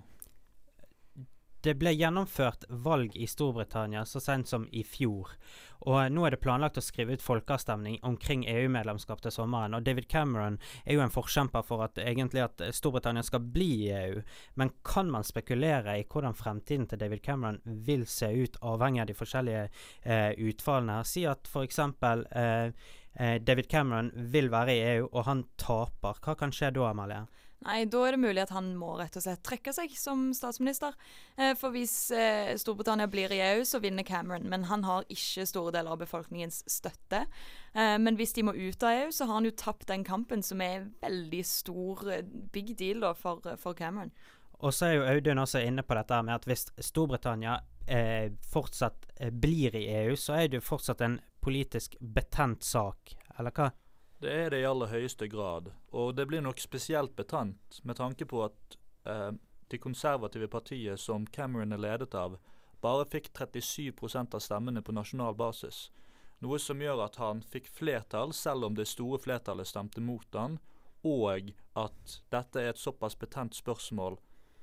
Det 1.64 1.78
ble 1.80 1.94
gjennomført 1.96 2.66
valg 2.68 3.14
i 3.16 3.24
Storbritannia 3.28 4.02
så 4.06 4.20
sent 4.20 4.50
som 4.52 4.66
i 4.76 4.82
fjor. 4.84 5.30
Og 5.88 6.12
nå 6.12 6.26
er 6.28 6.34
det 6.36 6.42
planlagt 6.44 6.80
å 6.80 6.84
skrive 6.84 7.16
ut 7.16 7.24
folkeavstemning 7.24 8.02
omkring 8.04 8.44
EU-medlemskap 8.52 9.22
til 9.24 9.32
sommeren. 9.32 9.76
Og 9.78 9.86
David 9.88 10.10
Cameron 10.12 10.58
er 10.84 10.98
jo 10.98 11.04
en 11.06 11.14
forkjemper 11.14 11.64
for 11.64 11.86
at 11.86 12.02
egentlig 12.04 12.44
at 12.44 12.66
Storbritannia 12.76 13.24
skal 13.24 13.46
bli 13.56 13.70
i 13.86 13.94
EU. 13.96 14.20
Men 14.60 14.74
kan 14.84 15.12
man 15.12 15.24
spekulere 15.28 15.96
i 16.02 16.04
hvordan 16.04 16.36
fremtiden 16.36 16.90
til 16.92 17.00
David 17.00 17.24
Cameron 17.24 17.62
vil 17.64 18.04
se 18.12 18.28
ut, 18.32 18.60
avhengig 18.60 19.06
av 19.06 19.12
de 19.14 19.18
forskjellige 19.22 19.64
eh, 19.68 20.32
utfallene? 20.50 21.00
Si 21.08 21.24
at 21.32 21.48
f.eks. 21.48 21.80
Eh, 21.80 22.92
eh, 23.16 23.38
David 23.40 23.72
Cameron 23.72 24.12
vil 24.36 24.52
være 24.52 24.76
i 24.76 24.84
EU, 24.98 25.08
og 25.14 25.28
han 25.32 25.48
taper. 25.56 26.20
Hva 26.20 26.36
kan 26.44 26.52
skje 26.52 26.74
da, 26.76 26.90
Amalie? 26.92 27.24
Nei, 27.64 27.86
da 27.88 28.02
er 28.04 28.16
det 28.16 28.24
mulig 28.24 28.42
at 28.44 28.52
han 28.52 28.74
må 28.76 28.98
rett 29.00 29.16
og 29.16 29.24
slett 29.24 29.44
trekke 29.46 29.72
seg 29.76 29.94
som 29.96 30.26
statsminister. 30.36 30.96
Eh, 31.38 31.54
for 31.60 31.72
hvis 31.76 31.96
eh, 32.12 32.52
Storbritannia 32.60 33.08
blir 33.12 33.32
i 33.32 33.40
EU, 33.46 33.64
så 33.68 33.80
vinner 33.84 34.04
Cameron. 34.08 34.50
Men 34.52 34.66
han 34.68 34.84
har 34.84 35.08
ikke 35.14 35.46
store 35.48 35.72
deler 35.76 35.96
av 35.96 36.02
befolkningens 36.04 36.64
støtte. 36.68 37.24
Eh, 37.72 37.96
men 38.04 38.20
hvis 38.20 38.36
de 38.36 38.44
må 38.48 38.56
ut 38.58 38.84
av 38.84 39.04
EU, 39.06 39.12
så 39.16 39.30
har 39.30 39.40
han 39.40 39.48
jo 39.48 39.56
tapt 39.56 39.88
den 39.92 40.04
kampen, 40.08 40.44
som 40.44 40.64
er 40.64 40.90
veldig 41.04 41.44
stor, 41.48 42.04
big 42.52 42.74
deal 42.80 43.04
da, 43.06 43.14
for, 43.16 43.44
for 43.62 43.78
Cameron. 43.80 44.12
Og 44.64 44.76
så 44.76 44.90
er 44.90 44.98
jo 44.98 45.08
Audun 45.12 45.44
også 45.44 45.64
inne 45.64 45.84
på 45.88 45.96
dette 45.96 46.20
med 46.24 46.36
at 46.36 46.48
hvis 46.48 46.68
Storbritannia 46.84 47.62
eh, 47.88 48.32
fortsatt 48.52 49.08
blir 49.32 49.76
i 49.76 49.88
EU, 50.04 50.18
så 50.20 50.38
er 50.40 50.52
det 50.52 50.60
jo 50.60 50.68
fortsatt 50.68 51.04
en 51.04 51.18
politisk 51.44 51.96
betent 52.00 52.64
sak, 52.64 53.16
eller 53.38 53.56
hva? 53.56 53.72
Det 54.24 54.32
er 54.32 54.54
det 54.54 54.62
i 54.62 54.68
aller 54.68 54.88
høyeste 54.88 55.28
grad, 55.28 55.66
og 55.92 56.14
det 56.16 56.24
blir 56.30 56.40
nok 56.46 56.62
spesielt 56.64 57.12
betant 57.18 57.80
med 57.84 57.98
tanke 58.00 58.24
på 58.24 58.46
at 58.46 58.78
eh, 59.04 59.34
de 59.68 59.80
konservative 59.84 60.48
partiet 60.48 61.02
som 61.02 61.26
Cameron 61.28 61.76
er 61.76 61.82
ledet 61.84 62.16
av, 62.16 62.38
bare 62.80 63.04
fikk 63.12 63.34
37% 63.36 64.38
av 64.38 64.46
stemmene 64.46 64.80
på 64.80 64.96
nasjonal 64.96 65.36
basis. 65.36 65.90
Noe 66.40 66.56
som 66.60 66.80
gjør 66.80 67.04
at 67.04 67.20
han 67.20 67.44
fikk 67.44 67.68
flertall, 67.68 68.32
selv 68.32 68.70
om 68.70 68.80
det 68.80 68.88
store 68.88 69.20
flertallet 69.20 69.68
stemte 69.68 70.00
mot 70.00 70.40
han, 70.40 70.56
og 71.04 71.52
at 71.76 72.18
dette 72.32 72.64
er 72.64 72.72
et 72.72 72.80
såpass 72.80 73.20
betent 73.20 73.60
spørsmål 73.60 74.22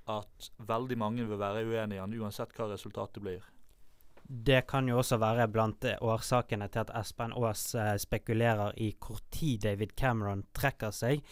at 0.09 0.53
veldig 0.57 0.97
mange 1.05 1.29
vil 1.29 1.41
være 1.41 1.67
uenige 1.69 2.01
i 2.01 2.05
han 2.07 2.17
uansett 2.17 2.57
hva 2.57 2.73
resultatet 2.73 3.21
blir. 3.21 3.45
Det 4.33 4.61
kan 4.71 4.87
jo 4.87 5.01
også 5.01 5.17
være 5.19 5.49
blant 5.51 5.85
årsakene 6.07 6.69
til 6.71 6.85
at 6.85 6.93
Espen 7.01 7.33
Aas 7.35 7.65
eh, 7.75 7.97
spekulerer 7.99 8.77
i 8.79 8.93
hvor 8.95 9.19
tid 9.35 9.65
David 9.65 9.97
Cameron 9.99 10.45
trekker 10.55 10.95
seg. 10.95 11.25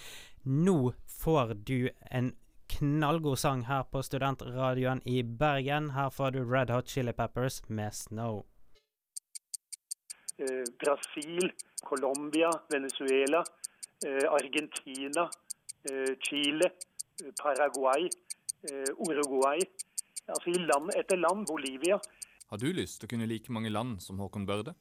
Nå 0.43 0.95
får 1.07 1.55
du 1.69 1.91
en 2.11 2.33
knallgod 2.69 3.39
sang 3.39 3.63
her 3.69 3.87
på 3.93 4.03
studentradioen 4.03 5.03
i 5.07 5.23
Bergen. 5.23 5.93
Her 5.95 6.11
får 6.11 6.35
du 6.35 6.41
Red 6.43 6.75
Hot 6.75 6.91
Chili 6.91 7.13
Peppers 7.13 7.63
med 7.69 7.93
'Snow'. 7.93 8.43
Eh, 10.43 10.67
Brasil, 10.83 11.53
Colombia, 11.91 12.51
Venezuela, 12.75 13.45
eh, 14.07 14.27
Argentina, 14.39 15.25
eh, 15.91 16.13
Chile, 16.27 16.67
eh, 17.23 17.33
Paraguay, 17.43 18.11
eh, 18.67 18.91
Uruguay. 19.07 19.59
Altså 20.29 20.51
i 20.51 20.59
land 20.71 20.91
etter 20.99 21.17
land. 21.17 21.47
Bolivia. 21.47 21.99
Har 22.49 22.57
du 22.57 22.71
lyst 22.73 23.03
til 23.03 23.05
å 23.05 23.11
kunne 23.13 23.27
like 23.29 23.53
mange 23.53 23.69
land 23.69 23.99
som 24.01 24.17
Håkon 24.23 24.47
Børde? 24.49 24.73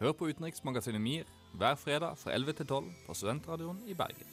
Hør 0.00 0.14
på 0.16 0.30
utenriksmagasinet 0.30 1.02
MIR 1.04 1.28
hver 1.60 1.74
fredag 1.76 2.16
fra 2.16 2.32
11 2.32 2.56
til 2.56 2.68
12 2.70 2.86
på 3.04 3.16
Studentradioen 3.18 3.82
i 3.84 3.96
Bergen. 3.98 4.30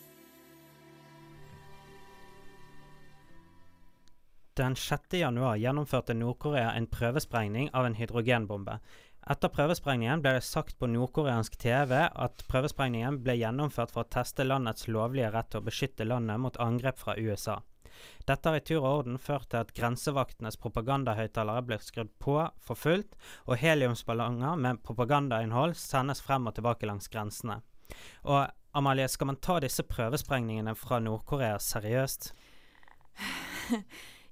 Den 4.56 4.78
6. 4.80 5.18
januar 5.20 5.60
gjennomførte 5.60 6.16
Nord-Korea 6.16 6.72
en 6.78 6.88
prøvesprengning 6.88 7.68
av 7.76 7.90
en 7.90 8.00
hydrogenbombe. 8.00 8.78
Etter 9.36 9.52
prøvesprengningen 9.52 10.24
ble 10.24 10.38
det 10.38 10.48
sagt 10.48 10.80
på 10.80 10.88
nordkoreansk 10.94 11.60
TV 11.60 12.06
at 12.08 12.48
prøvesprengningen 12.48 13.20
ble 13.26 13.36
gjennomført 13.42 13.92
for 13.92 14.06
å 14.06 14.12
teste 14.16 14.48
landets 14.48 14.88
lovlige 14.88 15.32
rett 15.36 15.52
til 15.52 15.60
å 15.60 15.68
beskytte 15.68 16.08
landet 16.08 16.40
mot 16.40 16.60
angrep 16.70 17.04
fra 17.04 17.20
USA. 17.20 17.60
Dette 18.28 18.50
har 18.50 18.60
i 18.60 18.64
tur 18.66 18.82
og 18.82 18.90
orden 19.00 19.20
ført 19.22 19.50
til 19.52 19.62
at 19.62 19.74
grensevaktenes 19.78 20.60
propagandahøyttalere 20.62 21.66
blir 21.68 21.84
skrudd 21.84 22.12
på 22.24 22.38
for 22.64 22.80
fullt, 22.80 23.18
og 23.48 23.60
heliumsballonger 23.62 24.60
med 24.60 24.82
propagandainnhold 24.86 25.78
sendes 25.80 26.24
frem 26.24 26.48
og 26.50 26.58
tilbake 26.58 26.90
langs 26.90 27.12
grensene. 27.12 27.62
Og 28.24 28.48
Amalie, 28.74 29.08
skal 29.12 29.30
man 29.30 29.38
ta 29.38 29.60
disse 29.62 29.86
prøvesprengningene 29.86 30.74
fra 30.76 31.00
Nord-Korea 31.04 31.60
seriøst? 31.62 32.34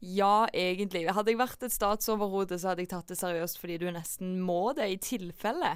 Ja, 0.01 0.47
egentlig. 0.49 1.03
Hadde 1.13 1.29
jeg 1.29 1.37
vært 1.37 1.61
et 1.61 1.73
statsoverhode, 1.75 2.57
så 2.57 2.71
hadde 2.71 2.81
jeg 2.81 2.89
tatt 2.89 3.11
det 3.11 3.19
seriøst 3.19 3.59
fordi 3.61 3.75
du 3.77 3.85
nesten 3.93 4.39
må 4.41 4.71
det 4.73 4.87
i 4.89 4.97
tilfelle. 4.97 5.75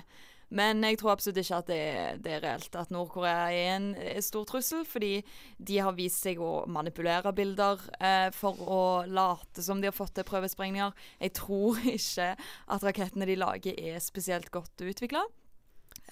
Men 0.55 0.83
jeg 0.87 0.99
tror 1.01 1.15
absolutt 1.15 1.41
ikke 1.41 1.59
at 1.59 1.69
det, 1.69 1.83
det 2.23 2.35
er 2.37 2.43
reelt 2.45 2.75
at 2.79 2.91
Nord-Korea 2.93 3.47
er 3.51 3.71
en 3.75 3.87
stor 4.23 4.45
trussel, 4.47 4.85
fordi 4.87 5.19
de 5.57 5.79
har 5.83 5.97
vist 5.97 6.23
seg 6.23 6.39
å 6.39 6.63
manipulere 6.71 7.33
bilder 7.35 7.81
eh, 7.99 8.29
for 8.35 8.61
å 8.63 8.83
late 9.07 9.65
som 9.65 9.81
de 9.81 9.89
har 9.91 9.95
fått 9.95 10.15
til 10.15 10.27
prøvesprengninger. 10.27 10.95
Jeg 11.19 11.35
tror 11.41 11.81
ikke 11.97 12.29
at 12.37 12.87
rakettene 12.87 13.27
de 13.27 13.39
lager 13.39 13.75
er 13.75 13.99
spesielt 14.03 14.51
godt 14.55 14.85
utvikla. 14.85 15.25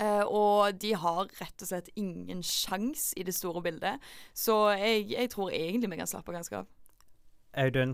Uh, 0.02 0.26
og 0.26 0.80
de 0.82 0.96
har 0.98 1.28
rett 1.38 1.62
og 1.62 1.70
slett 1.70 1.92
ingen 2.00 2.40
sjans 2.42 3.12
i 3.20 3.26
det 3.28 3.36
store 3.38 3.62
bildet. 3.62 4.02
Så 4.34 4.56
jeg, 4.74 5.06
jeg 5.12 5.30
tror 5.30 5.54
egentlig 5.54 5.92
vi 5.92 6.00
kan 6.00 6.10
slappe 6.10 6.34
ganske 6.34 6.64
av. 6.64 6.70
Audun, 7.62 7.94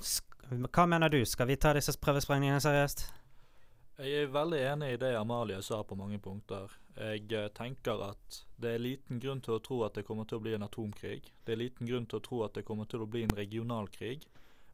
hva 0.71 0.85
mener 0.87 1.11
du? 1.11 1.19
Skal 1.27 1.49
vi 1.49 1.59
ta 1.59 1.73
disse 1.75 1.97
prøvesprengningene 1.99 2.61
seriøst? 2.63 3.03
Jeg 3.99 4.15
er 4.15 4.29
veldig 4.31 4.59
enig 4.63 4.93
i 4.93 4.99
det 4.99 5.09
Amalie 5.19 5.57
sa 5.59 5.81
på 5.83 5.95
mange 5.99 6.21
punkter. 6.23 6.71
Jeg 6.95 7.25
eh, 7.35 7.49
tenker 7.51 7.99
at 8.05 8.37
det 8.55 8.69
er 8.77 8.79
liten 8.79 9.19
grunn 9.19 9.41
til 9.43 9.57
å 9.57 9.63
tro 9.63 9.81
at 9.83 9.97
det 9.97 10.05
kommer 10.07 10.23
til 10.23 10.37
å 10.37 10.43
bli 10.45 10.53
en 10.55 10.63
atomkrig. 10.63 11.25
Det 11.43 11.51
er 11.51 11.59
liten 11.59 11.89
grunn 11.89 12.05
til 12.07 12.21
å 12.21 12.23
tro 12.23 12.39
at 12.45 12.55
det 12.55 12.63
kommer 12.63 12.87
til 12.87 13.03
å 13.03 13.07
bli 13.11 13.25
en 13.27 13.35
regionalkrig. 13.35 14.23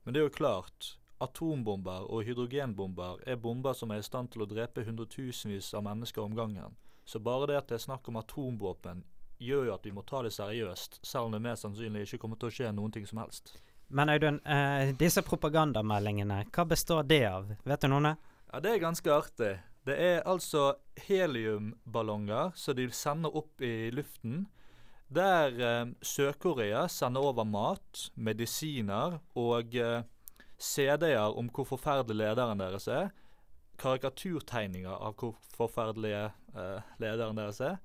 Men 0.04 0.14
det 0.14 0.22
er 0.22 0.28
jo 0.28 0.36
klart, 0.36 0.92
atombomber 1.26 2.06
og 2.06 2.22
hydrogenbomber 2.28 3.24
er 3.26 3.40
bomber 3.42 3.74
som 3.74 3.96
er 3.96 4.04
i 4.04 4.06
stand 4.06 4.30
til 4.30 4.46
å 4.46 4.50
drepe 4.52 4.86
hundretusenvis 4.86 5.72
av 5.74 5.88
mennesker 5.88 6.22
om 6.22 6.38
gangen. 6.38 6.78
Så 7.06 7.18
bare 7.18 7.50
det 7.50 7.58
at 7.64 7.74
det 7.74 7.80
er 7.80 7.86
snakk 7.88 8.06
om 8.14 8.22
atomvåpen, 8.22 9.02
gjør 9.42 9.72
jo 9.72 9.74
at 9.80 9.90
vi 9.90 9.96
må 9.96 10.06
ta 10.06 10.22
det 10.22 10.36
seriøst, 10.38 11.02
selv 11.02 11.32
om 11.32 11.34
det 11.34 11.42
mest 11.48 11.66
sannsynlig 11.66 12.06
ikke 12.06 12.22
kommer 12.22 12.38
til 12.38 12.54
å 12.54 12.58
skje 12.60 12.70
noen 12.78 12.94
ting 12.94 13.10
som 13.10 13.26
helst. 13.26 13.56
Men 13.90 14.14
Audun, 14.14 14.38
eh, 14.46 14.94
disse 15.02 15.26
propagandameldingene, 15.26 16.44
hva 16.54 16.70
består 16.70 17.02
det 17.10 17.24
av? 17.26 17.50
Vet 17.66 17.82
du 17.82 17.90
noe? 17.90 18.16
Ja, 18.56 18.62
Det 18.64 18.72
er 18.72 18.80
ganske 18.80 19.12
artig. 19.12 19.58
Det 19.84 19.96
er 20.00 20.22
altså 20.24 20.78
heliumballonger 21.10 22.54
som 22.56 22.78
de 22.78 22.86
sender 22.88 23.34
opp 23.36 23.60
i 23.60 23.90
luften. 23.92 24.46
Der 25.12 25.60
eh, 25.60 25.92
Sør-Korea 26.00 26.86
sender 26.88 27.28
over 27.28 27.44
mat, 27.44 28.06
medisiner 28.16 29.18
og 29.36 29.76
eh, 29.76 30.08
CD-er 30.56 31.36
om 31.36 31.52
hvor 31.52 31.68
forferdelig 31.68 32.16
lederen 32.22 32.64
deres 32.64 32.88
er. 32.88 33.12
Karikaturtegninger 33.76 35.04
av 35.04 35.20
hvor 35.20 35.36
forferdelige 35.58 36.24
eh, 36.56 36.96
lederen 37.04 37.36
deres 37.36 37.60
er. 37.60 37.76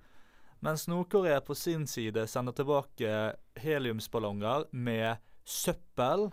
Mens 0.63 0.87
Nord-Korea 0.87 1.43
på 1.43 1.59
sin 1.59 1.89
side 1.91 2.29
sender 2.31 2.55
tilbake 2.55 3.35
heliumsballonger 3.59 4.71
med 4.71 5.19
søppel, 5.43 6.29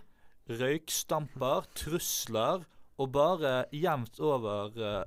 røykstamper, 0.46 1.72
trusler 1.74 2.70
og 2.98 3.12
bare 3.14 3.66
jevnt 3.72 4.20
over 4.20 4.78
uh, 4.82 5.02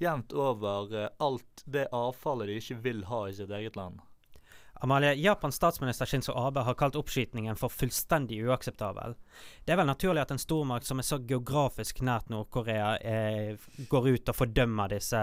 Jevnt 0.00 0.32
over 0.32 0.94
uh, 0.96 1.08
alt 1.20 1.62
det 1.68 1.90
avfallet 1.92 2.48
de 2.48 2.54
ikke 2.56 2.78
vil 2.86 3.02
ha 3.10 3.18
i 3.28 3.34
sitt 3.36 3.50
eget 3.52 3.76
land. 3.76 3.98
Amalie, 4.80 5.12
Japans 5.20 5.58
statsminister 5.60 6.08
Shinzo 6.08 6.32
Abe 6.32 6.62
har 6.64 6.74
kalt 6.74 6.96
oppskytingen 6.96 7.58
for 7.60 7.68
fullstendig 7.68 8.38
uakseptabel. 8.48 9.12
Det 9.64 9.74
er 9.74 9.76
vel 9.76 9.90
naturlig 9.90 10.22
at 10.22 10.32
en 10.32 10.40
stormakt 10.40 10.88
som 10.88 11.02
er 11.02 11.04
så 11.04 11.18
geografisk 11.20 12.00
nært 12.00 12.32
Nord-Korea, 12.32 12.94
eh, 12.96 13.66
går 13.92 14.08
ut 14.08 14.32
og 14.32 14.38
fordømmer 14.38 14.94
disse 14.94 15.20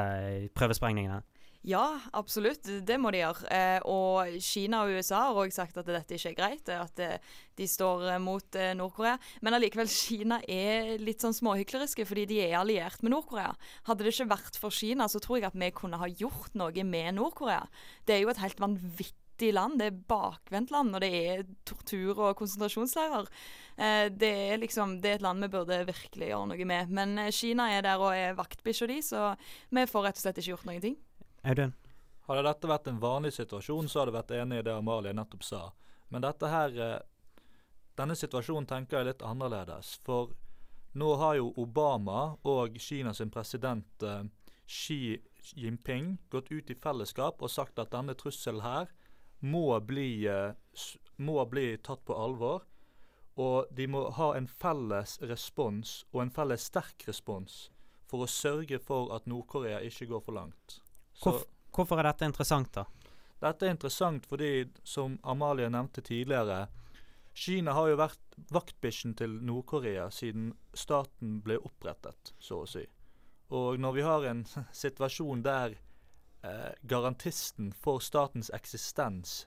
prøvesprengningene? 0.54 1.23
Ja, 1.68 2.00
absolutt. 2.16 2.64
Det 2.88 2.96
må 2.96 3.12
de 3.12 3.20
gjøre. 3.20 3.48
Eh, 3.52 3.82
og 3.92 4.38
Kina 4.40 4.86
og 4.86 4.94
USA 4.96 5.26
har 5.26 5.40
òg 5.42 5.52
sagt 5.52 5.76
at 5.76 5.90
dette 5.90 6.16
ikke 6.16 6.32
er 6.32 6.38
greit, 6.38 6.70
at 6.72 7.02
eh, 7.04 7.34
de 7.60 7.68
står 7.68 8.06
eh, 8.14 8.22
mot 8.24 8.56
eh, 8.56 8.72
Nord-Korea. 8.78 9.18
Men 9.44 9.58
allikevel, 9.58 9.90
Kina 9.92 10.40
er 10.48 10.94
litt 11.04 11.26
sånn 11.26 11.36
småhykleriske 11.36 12.06
fordi 12.08 12.24
de 12.30 12.40
er 12.46 12.56
alliert 12.62 13.04
med 13.04 13.12
Nord-Korea. 13.12 13.52
Hadde 13.90 14.08
det 14.08 14.14
ikke 14.16 14.30
vært 14.32 14.60
for 14.62 14.72
Kina, 14.72 15.10
så 15.12 15.20
tror 15.20 15.42
jeg 15.42 15.50
at 15.50 15.58
vi 15.60 15.72
kunne 15.76 16.00
ha 16.00 16.08
gjort 16.08 16.56
noe 16.56 16.86
med 16.88 17.18
Nord-Korea. 17.18 17.66
Det 18.08 18.16
er 18.16 18.24
jo 18.24 18.32
et 18.32 18.40
helt 18.46 18.64
vanvittig 18.64 19.52
land. 19.58 19.82
Det 19.82 19.90
er 19.92 20.00
bakvendt 20.08 20.72
land, 20.72 20.96
og 20.96 21.04
det 21.04 21.12
er 21.34 21.44
tortur 21.68 22.24
og 22.30 22.38
konsentrasjonsleirer. 22.40 23.28
Eh, 23.76 24.06
det 24.16 24.32
er 24.54 24.64
liksom, 24.64 25.02
det 25.04 25.12
er 25.12 25.20
et 25.20 25.28
land 25.28 25.44
vi 25.44 25.52
burde 25.52 25.84
virkelig 25.92 26.32
gjøre 26.32 26.54
noe 26.54 26.72
med. 26.72 26.96
Men 26.96 27.20
eh, 27.26 27.34
Kina 27.36 27.68
er 27.76 27.84
der 27.84 28.00
og 28.00 28.16
er 28.16 28.40
vaktbikkja 28.40 28.88
di, 28.88 29.02
så 29.04 29.34
vi 29.68 29.84
får 29.84 30.08
rett 30.08 30.24
og 30.24 30.26
slett 30.30 30.40
ikke 30.40 30.54
gjort 30.56 30.72
noen 30.72 30.88
ting. 30.88 30.98
Audun? 31.48 31.76
Hadde 32.28 32.44
dette 32.44 32.68
vært 32.68 32.90
en 32.92 33.00
vanlig 33.00 33.32
situasjon, 33.38 33.88
så 33.88 34.02
hadde 34.02 34.12
jeg 34.12 34.18
vært 34.18 34.34
enig 34.42 34.60
i 34.60 34.66
det 34.68 34.74
Amalie 34.76 35.16
nettopp 35.16 35.46
sa. 35.48 35.62
Men 36.12 36.26
dette 36.26 36.52
her 36.52 36.76
Denne 37.98 38.14
situasjonen 38.14 38.68
tenker 38.70 39.00
jeg 39.00 39.08
litt 39.08 39.24
annerledes. 39.26 39.96
For 40.06 40.36
nå 40.94 41.16
har 41.18 41.40
jo 41.40 41.48
Obama 41.58 42.36
og 42.46 42.76
Kinas 42.78 43.24
president 43.34 44.04
Xi 44.68 45.18
Jinping 45.56 46.18
gått 46.30 46.52
ut 46.52 46.70
i 46.70 46.76
fellesskap 46.76 47.42
og 47.42 47.50
sagt 47.50 47.80
at 47.80 47.94
denne 47.96 48.14
trusselen 48.14 48.62
her 48.62 48.92
må 49.40 49.80
bli, 49.80 50.28
må 51.18 51.46
bli 51.46 51.68
tatt 51.78 52.04
på 52.06 52.18
alvor. 52.18 52.68
Og 53.38 53.70
de 53.72 53.86
må 53.88 54.08
ha 54.18 54.32
en 54.34 54.48
felles 54.50 55.20
respons, 55.22 56.04
og 56.12 56.24
en 56.24 56.34
felles 56.34 56.64
sterk 56.72 57.06
respons, 57.06 57.68
for 58.10 58.26
å 58.26 58.30
sørge 58.30 58.80
for 58.82 59.14
at 59.14 59.30
Nord-Korea 59.30 59.84
ikke 59.86 60.10
går 60.10 60.24
for 60.26 60.38
langt. 60.40 60.80
Hvorfor, 61.22 61.48
hvorfor 61.74 62.02
er 62.02 62.12
dette 62.12 62.30
interessant, 62.30 62.74
da? 62.74 62.86
Dette 63.42 63.68
er 63.68 63.76
interessant 63.76 64.26
fordi, 64.26 64.68
som 64.84 65.20
Amalie 65.24 65.70
nevnte 65.70 66.02
tidligere, 66.02 66.68
Kina 67.38 67.76
har 67.78 67.92
jo 67.92 67.98
vært 68.00 68.38
vaktbikkjen 68.50 69.14
til 69.18 69.36
Nord-Korea 69.46 70.08
siden 70.14 70.50
staten 70.74 71.38
ble 71.46 71.60
opprettet, 71.62 72.34
så 72.42 72.64
å 72.64 72.70
si. 72.70 72.82
Og 73.54 73.78
når 73.80 73.94
vi 73.94 74.06
har 74.08 74.26
en 74.26 74.42
situasjon 74.84 75.44
der 75.46 75.78
eh, 75.78 76.74
garantisten 76.82 77.70
for 77.78 78.02
statens 78.02 78.50
eksistens 78.58 79.44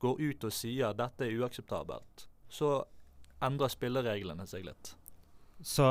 går 0.00 0.20
ut 0.20 0.48
og 0.48 0.52
sier 0.52 0.90
at 0.90 1.00
dette 1.00 1.28
er 1.28 1.36
uakseptabelt, 1.36 2.26
så 2.48 2.78
endrer 3.44 3.72
spillereglene 3.72 4.46
seg 4.48 4.64
litt. 4.64 4.94
Så 5.60 5.84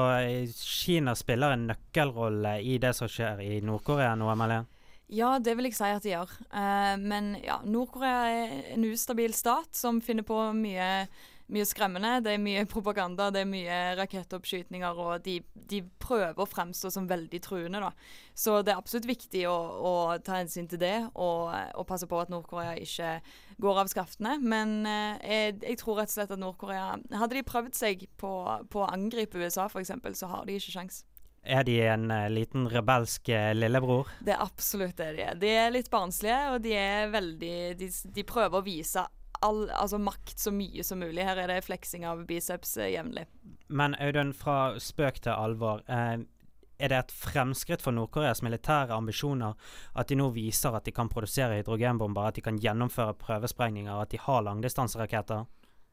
Kina 0.49 1.15
spiller 1.17 1.53
en 1.53 1.67
nøkkelrolle 1.69 2.57
i 2.61 2.77
det 2.81 2.93
som 2.97 3.09
skjer 3.09 3.41
i 3.41 3.61
Nord-Korea 3.65 4.13
nå, 4.17 4.29
Amalie? 4.29 4.65
Ja, 5.13 5.37
det 5.37 5.53
vil 5.57 5.69
jeg 5.69 5.77
si 5.77 5.85
at 5.85 6.03
de 6.03 6.15
gjør. 6.15 6.33
Uh, 6.49 6.95
men 6.97 7.35
ja, 7.43 7.59
Nord-Korea 7.61 8.25
er 8.33 8.57
en 8.73 8.87
ustabil 8.89 9.35
stat 9.37 9.77
som 9.77 9.99
finner 10.01 10.25
på 10.25 10.39
mye, 10.57 11.05
mye, 11.53 11.65
skremmende. 11.69 12.15
Det 12.25 12.33
er 12.33 12.41
mye 12.41 12.63
propaganda, 12.69 13.27
det 13.29 13.43
er 13.43 13.51
mye 13.51 13.77
rakettoppskytninger, 13.99 14.97
og 15.05 15.21
de, 15.27 15.37
de 15.53 15.83
prøver 16.01 16.41
å 16.41 16.49
fremstå 16.49 16.89
som 16.95 17.09
veldig 17.09 17.41
truende. 17.45 17.83
da. 17.85 17.91
Så 18.33 18.63
det 18.65 18.73
er 18.73 18.81
absolutt 18.81 19.05
viktig 19.11 19.45
å, 19.51 19.55
å 19.77 19.95
ta 20.25 20.39
hensyn 20.39 20.71
til 20.71 20.81
det, 20.81 20.97
og, 21.13 21.53
og 21.53 21.85
passe 21.85 22.09
på 22.09 22.23
at 22.23 22.33
Nord-Korea 22.33 22.73
ikke 22.81 23.19
går 23.61 23.85
av 23.85 23.93
skaftene. 23.93 24.39
Men 24.41 24.79
uh, 24.89 25.21
jeg, 25.21 25.59
jeg, 25.61 25.83
tror 25.83 26.01
rett 26.01 26.09
og 26.09 26.17
slett 26.17 26.33
at 26.33 26.41
Nord-Korea 26.41 26.95
Hadde 27.13 27.37
de 27.37 27.45
prøvd 27.45 27.77
seg 27.77 28.07
på, 28.17 28.39
på 28.73 28.81
å 28.81 28.89
angripe 28.89 29.37
USA, 29.37 29.69
f.eks., 29.69 29.93
så 30.17 30.33
har 30.33 30.49
de 30.49 30.57
ikke 30.57 30.79
sjans. 30.79 31.03
Er 31.45 31.63
de 31.63 31.75
en 31.85 32.09
uh, 32.11 32.25
liten 32.29 32.65
rebelsk 32.69 33.29
uh, 33.29 33.51
lillebror? 33.53 34.09
Det 34.25 34.33
er 34.33 34.41
absolutt 34.41 34.97
det 34.97 35.11
de 35.17 35.23
er. 35.27 35.37
De 35.39 35.51
er 35.53 35.73
litt 35.73 35.91
barnslige, 35.93 36.39
og 36.55 36.63
de 36.65 36.73
er 36.79 37.11
veldig 37.13 37.55
De, 37.79 37.89
de 38.15 38.25
prøver 38.25 38.59
å 38.59 38.65
vise 38.65 39.05
all, 39.45 39.65
altså 39.69 39.99
makt 40.01 40.41
så 40.41 40.53
mye 40.55 40.83
som 40.83 41.03
mulig. 41.03 41.21
Her 41.27 41.43
er 41.43 41.53
det 41.53 41.65
fleksing 41.67 42.05
av 42.09 42.25
biceps 42.25 42.77
uh, 42.81 42.87
jevnlig. 42.89 43.27
Men 43.67 43.97
Audun, 44.01 44.33
fra 44.33 44.79
spøk 44.81 45.21
til 45.25 45.33
alvor. 45.33 45.83
er 45.87 46.91
det 46.91 46.97
et 46.97 47.11
fremskritt 47.11 47.81
for 47.81 47.95
Nord-Koreas 47.95 48.41
militære 48.43 48.93
ambisjoner 48.93 49.53
at 49.93 50.09
de 50.09 50.17
nå 50.19 50.29
viser 50.35 50.75
at 50.75 50.85
de 50.85 50.91
kan 50.91 51.09
produsere 51.09 51.61
hydrogenbomber, 51.61 52.27
at 52.27 52.35
de 52.35 52.43
kan 52.45 52.57
gjennomføre 52.59 53.15
prøvesprengninger, 53.21 53.93
at 53.93 54.11
de 54.11 54.19
har 54.19 54.43
langdistanseraketter? 54.43 55.45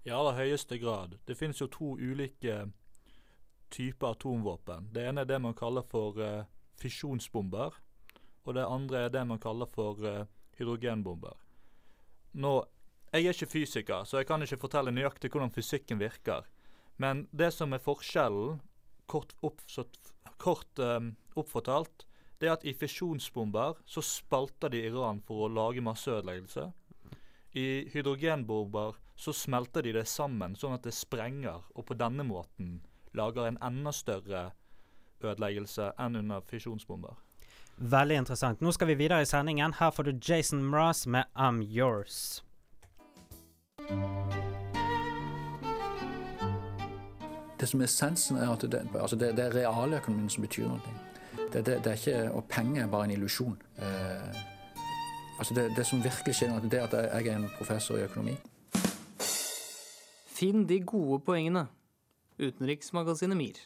I 0.04 0.10
aller 0.10 0.34
høyeste 0.34 0.78
grad. 0.82 1.18
Det 1.26 1.36
finnes 1.38 1.60
jo 1.60 1.68
to 1.70 1.94
ulike 2.00 2.64
type 3.72 4.06
atomvåpen. 4.06 4.90
Det 4.92 5.06
ene 5.08 5.24
er 5.24 5.30
det 5.30 5.40
man 5.42 5.56
kaller 5.56 5.86
for 5.88 6.20
uh, 6.20 6.44
fisjonsbomber. 6.80 7.78
Og 8.44 8.56
det 8.56 8.66
andre 8.66 9.06
er 9.06 9.14
det 9.14 9.24
man 9.26 9.40
kaller 9.42 9.70
for 9.70 10.02
uh, 10.04 10.26
hydrogenbomber. 10.58 11.36
Nå, 12.32 12.54
Jeg 13.12 13.26
er 13.26 13.34
ikke 13.36 13.52
fysiker, 13.52 14.04
så 14.08 14.22
jeg 14.22 14.26
kan 14.26 14.40
ikke 14.40 14.56
fortelle 14.56 14.90
nøyaktig 14.90 15.28
hvordan 15.30 15.50
fysikken 15.52 15.98
virker. 16.00 16.46
Men 16.96 17.26
det 17.28 17.50
som 17.52 17.74
er 17.76 17.82
forskjellen, 17.84 18.62
kort, 19.04 19.34
oppsatt, 19.44 19.98
kort 20.40 20.80
um, 20.80 21.10
oppfortalt, 21.36 22.06
det 22.40 22.48
er 22.48 22.54
at 22.56 22.64
i 22.64 22.72
fisjonsbomber 22.72 23.82
så 23.84 24.00
spalter 24.00 24.72
de 24.72 24.80
Iran 24.88 25.20
for 25.26 25.44
å 25.44 25.50
lage 25.52 25.84
masseødeleggelse. 25.84 26.70
I 27.52 27.66
hydrogenbomber 27.92 28.96
så 29.14 29.34
smelter 29.36 29.84
de 29.84 29.92
det 29.98 30.06
sammen, 30.08 30.56
sånn 30.56 30.78
at 30.78 30.88
det 30.88 30.94
sprenger, 30.96 31.60
og 31.76 31.84
på 31.90 31.98
denne 32.00 32.24
måten 32.24 32.78
lager 33.14 33.46
en 33.46 33.58
enda 33.62 33.92
større 33.92 34.50
ødeleggelse 35.22 35.92
enn 36.00 36.16
under 36.16 36.40
fisjonsbomber. 36.48 37.14
Veldig 37.76 38.16
interessant. 38.16 38.60
Nå 38.60 38.72
skal 38.72 38.86
vi 38.86 38.94
videre 38.94 39.22
i 39.22 39.24
sendingen. 39.24 39.74
Her 39.78 39.90
får 39.90 40.02
du 40.02 40.12
Jason 40.28 40.62
Mraz 40.64 41.06
med 41.06 41.24
I'm 41.36 41.62
Yours. 41.62 42.44
Det 47.60 47.68
som 47.68 47.80
er 47.80 47.84
essensen, 47.84 48.36
er 48.36 48.50
at 48.50 48.60
det, 48.60 48.88
altså 49.00 49.16
det, 49.16 49.36
det 49.36 49.44
er 49.44 49.54
realøkonomien 49.54 50.30
som 50.30 50.42
betyr 50.42 50.68
noe. 50.68 50.80
Det, 51.52 51.66
det, 51.66 51.84
det, 51.84 51.86
er 51.86 51.92
ikke, 51.92 52.32
Og 52.32 52.44
penger 52.44 52.82
er 52.82 52.88
bare 52.90 53.04
en 53.04 53.10
illusjon. 53.10 53.62
Eh, 53.78 54.40
altså 55.38 55.54
det, 55.54 55.72
det, 55.76 55.86
som 55.86 56.04
virkelig 56.04 56.34
skjer, 56.34 56.58
det 56.60 56.80
er 56.80 56.84
at 56.84 56.92
jeg 56.92 57.26
er 57.26 57.36
en 57.36 57.50
professor 57.58 57.96
i 57.96 58.02
økonomi. 58.02 58.36
Finn 60.26 60.68
de 60.68 60.80
gode 60.80 61.20
poengene. 61.20 61.66
Utenriksmagasinet 62.42 63.38
MIR. 63.38 63.60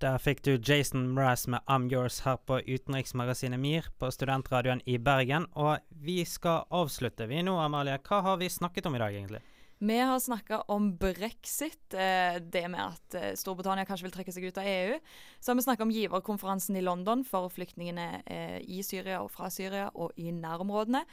Der 0.00 0.16
fikk 0.16 0.38
du 0.46 0.54
Jason 0.56 1.10
Mraz 1.12 1.46
med 1.50 1.60
I'm 1.68 1.90
Yours 1.92 2.22
her 2.24 2.38
på 2.48 2.62
utenriksmagasinet 2.64 3.60
MIR 3.60 3.90
på 4.00 4.08
Studentradioen 4.08 4.80
i 4.88 4.96
Bergen. 4.96 5.44
Og 5.52 5.82
vi 5.90 6.22
skal 6.24 6.64
avslutte, 6.72 7.26
vi 7.28 7.42
nå, 7.44 7.58
Amalie. 7.60 7.98
Hva 8.06 8.22
har 8.24 8.38
vi 8.40 8.48
snakket 8.48 8.88
om 8.88 8.96
i 8.96 9.02
dag, 9.02 9.12
egentlig? 9.12 9.42
Vi 9.80 9.98
har 9.98 10.18
snakka 10.20 10.60
om 10.72 10.96
brexit, 10.96 11.94
eh, 11.94 12.36
det 12.40 12.66
med 12.68 12.80
at 12.80 13.14
eh, 13.16 13.34
Storbritannia 13.36 13.84
kanskje 13.88 14.06
vil 14.06 14.12
trekke 14.12 14.32
seg 14.32 14.44
ut 14.44 14.58
av 14.60 14.68
EU. 14.68 14.98
Så 15.40 15.50
har 15.50 15.56
vi 15.56 15.64
snakka 15.64 15.86
om 15.86 15.92
giverkonferansen 15.94 16.76
i 16.76 16.82
London 16.84 17.24
for 17.24 17.48
flyktningene 17.48 18.08
eh, 18.24 18.58
i 18.60 18.82
Syria 18.84 19.22
og 19.24 19.30
fra 19.32 19.48
Syria 19.48 19.88
og 19.94 20.12
i 20.20 20.32
nærområdene. 20.36 21.04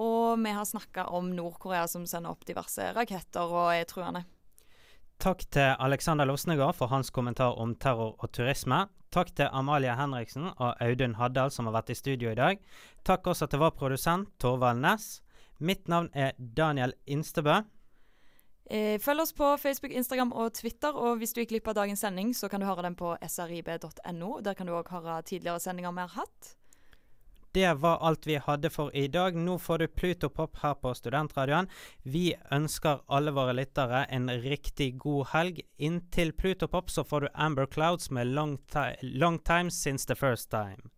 Og 0.00 0.40
vi 0.40 0.52
har 0.56 0.64
snakka 0.64 1.02
om 1.12 1.26
Nord-Korea 1.36 1.84
som 1.88 2.06
sender 2.08 2.32
opp 2.32 2.46
diverse 2.48 2.86
raketter 2.96 3.44
og 3.44 3.74
er 3.74 3.84
truende. 3.84 4.22
Takk 5.22 5.44
til 5.54 5.74
Alexander 5.80 6.26
Losnegård 6.28 6.74
for 6.76 6.90
hans 6.92 7.10
kommentar 7.10 7.58
om 7.60 7.74
terror 7.80 8.16
og 8.18 8.32
turisme. 8.32 8.84
Takk 9.14 9.30
til 9.36 9.48
Amalie 9.52 9.94
Henriksen 9.94 10.48
og 10.56 10.74
Audun 10.82 11.14
Haddal 11.14 11.52
som 11.54 11.68
har 11.68 11.76
vært 11.76 11.92
i 11.94 11.98
studio 11.98 12.32
i 12.32 12.38
dag. 12.38 12.58
Takk 13.06 13.26
også 13.30 13.46
til 13.46 13.62
vår 13.62 13.76
produsent 13.78 14.32
Torvald 14.42 14.82
Næss. 14.82 15.20
Mitt 15.60 15.88
navn 15.88 16.10
er 16.14 16.34
Daniel 16.38 16.96
Instebø. 17.06 17.62
Eh, 18.70 18.98
følg 18.98 19.20
oss 19.20 19.32
på 19.36 19.56
Facebook, 19.60 19.92
Instagram 19.92 20.32
og 20.32 20.52
Twitter. 20.56 20.96
Og 20.96 21.20
hvis 21.20 21.32
du 21.32 21.42
gikk 21.42 21.52
glipp 21.52 21.70
av 21.70 21.78
dagens 21.78 22.00
sending, 22.00 22.34
så 22.34 22.48
kan 22.48 22.60
du 22.60 22.66
høre 22.66 22.82
den 22.86 22.96
på 22.96 23.14
srib.no. 23.28 24.40
Der 24.40 24.54
kan 24.54 24.66
du 24.66 24.74
òg 24.74 24.90
høre 24.90 25.22
tidligere 25.22 25.60
sendinger 25.60 25.92
vi 25.92 26.06
har 26.06 26.14
hatt. 26.16 26.54
Det 27.54 27.74
var 27.74 27.98
alt 28.02 28.26
vi 28.26 28.34
hadde 28.36 28.70
for 28.70 28.90
i 28.96 29.06
dag. 29.08 29.36
Nå 29.38 29.58
får 29.62 29.78
du 29.78 29.86
Plutopop 29.88 30.56
her 30.58 30.74
på 30.74 30.90
Studentradioen. 30.98 31.68
Vi 32.02 32.32
ønsker 32.50 33.04
alle 33.06 33.30
våre 33.36 33.54
lyttere 33.54 34.00
en 34.10 34.26
riktig 34.42 34.96
god 34.98 35.28
helg. 35.30 35.60
Inntil 35.78 36.32
Plutopop 36.34 36.90
så 36.90 37.04
får 37.06 37.20
du 37.20 37.28
Amber 37.34 37.70
Clouds 37.70 38.10
med 38.10 38.34
long, 38.34 38.58
long 39.02 39.38
Time 39.38 39.70
Since 39.70 40.10
The 40.10 40.18
First 40.18 40.50
Time. 40.50 40.90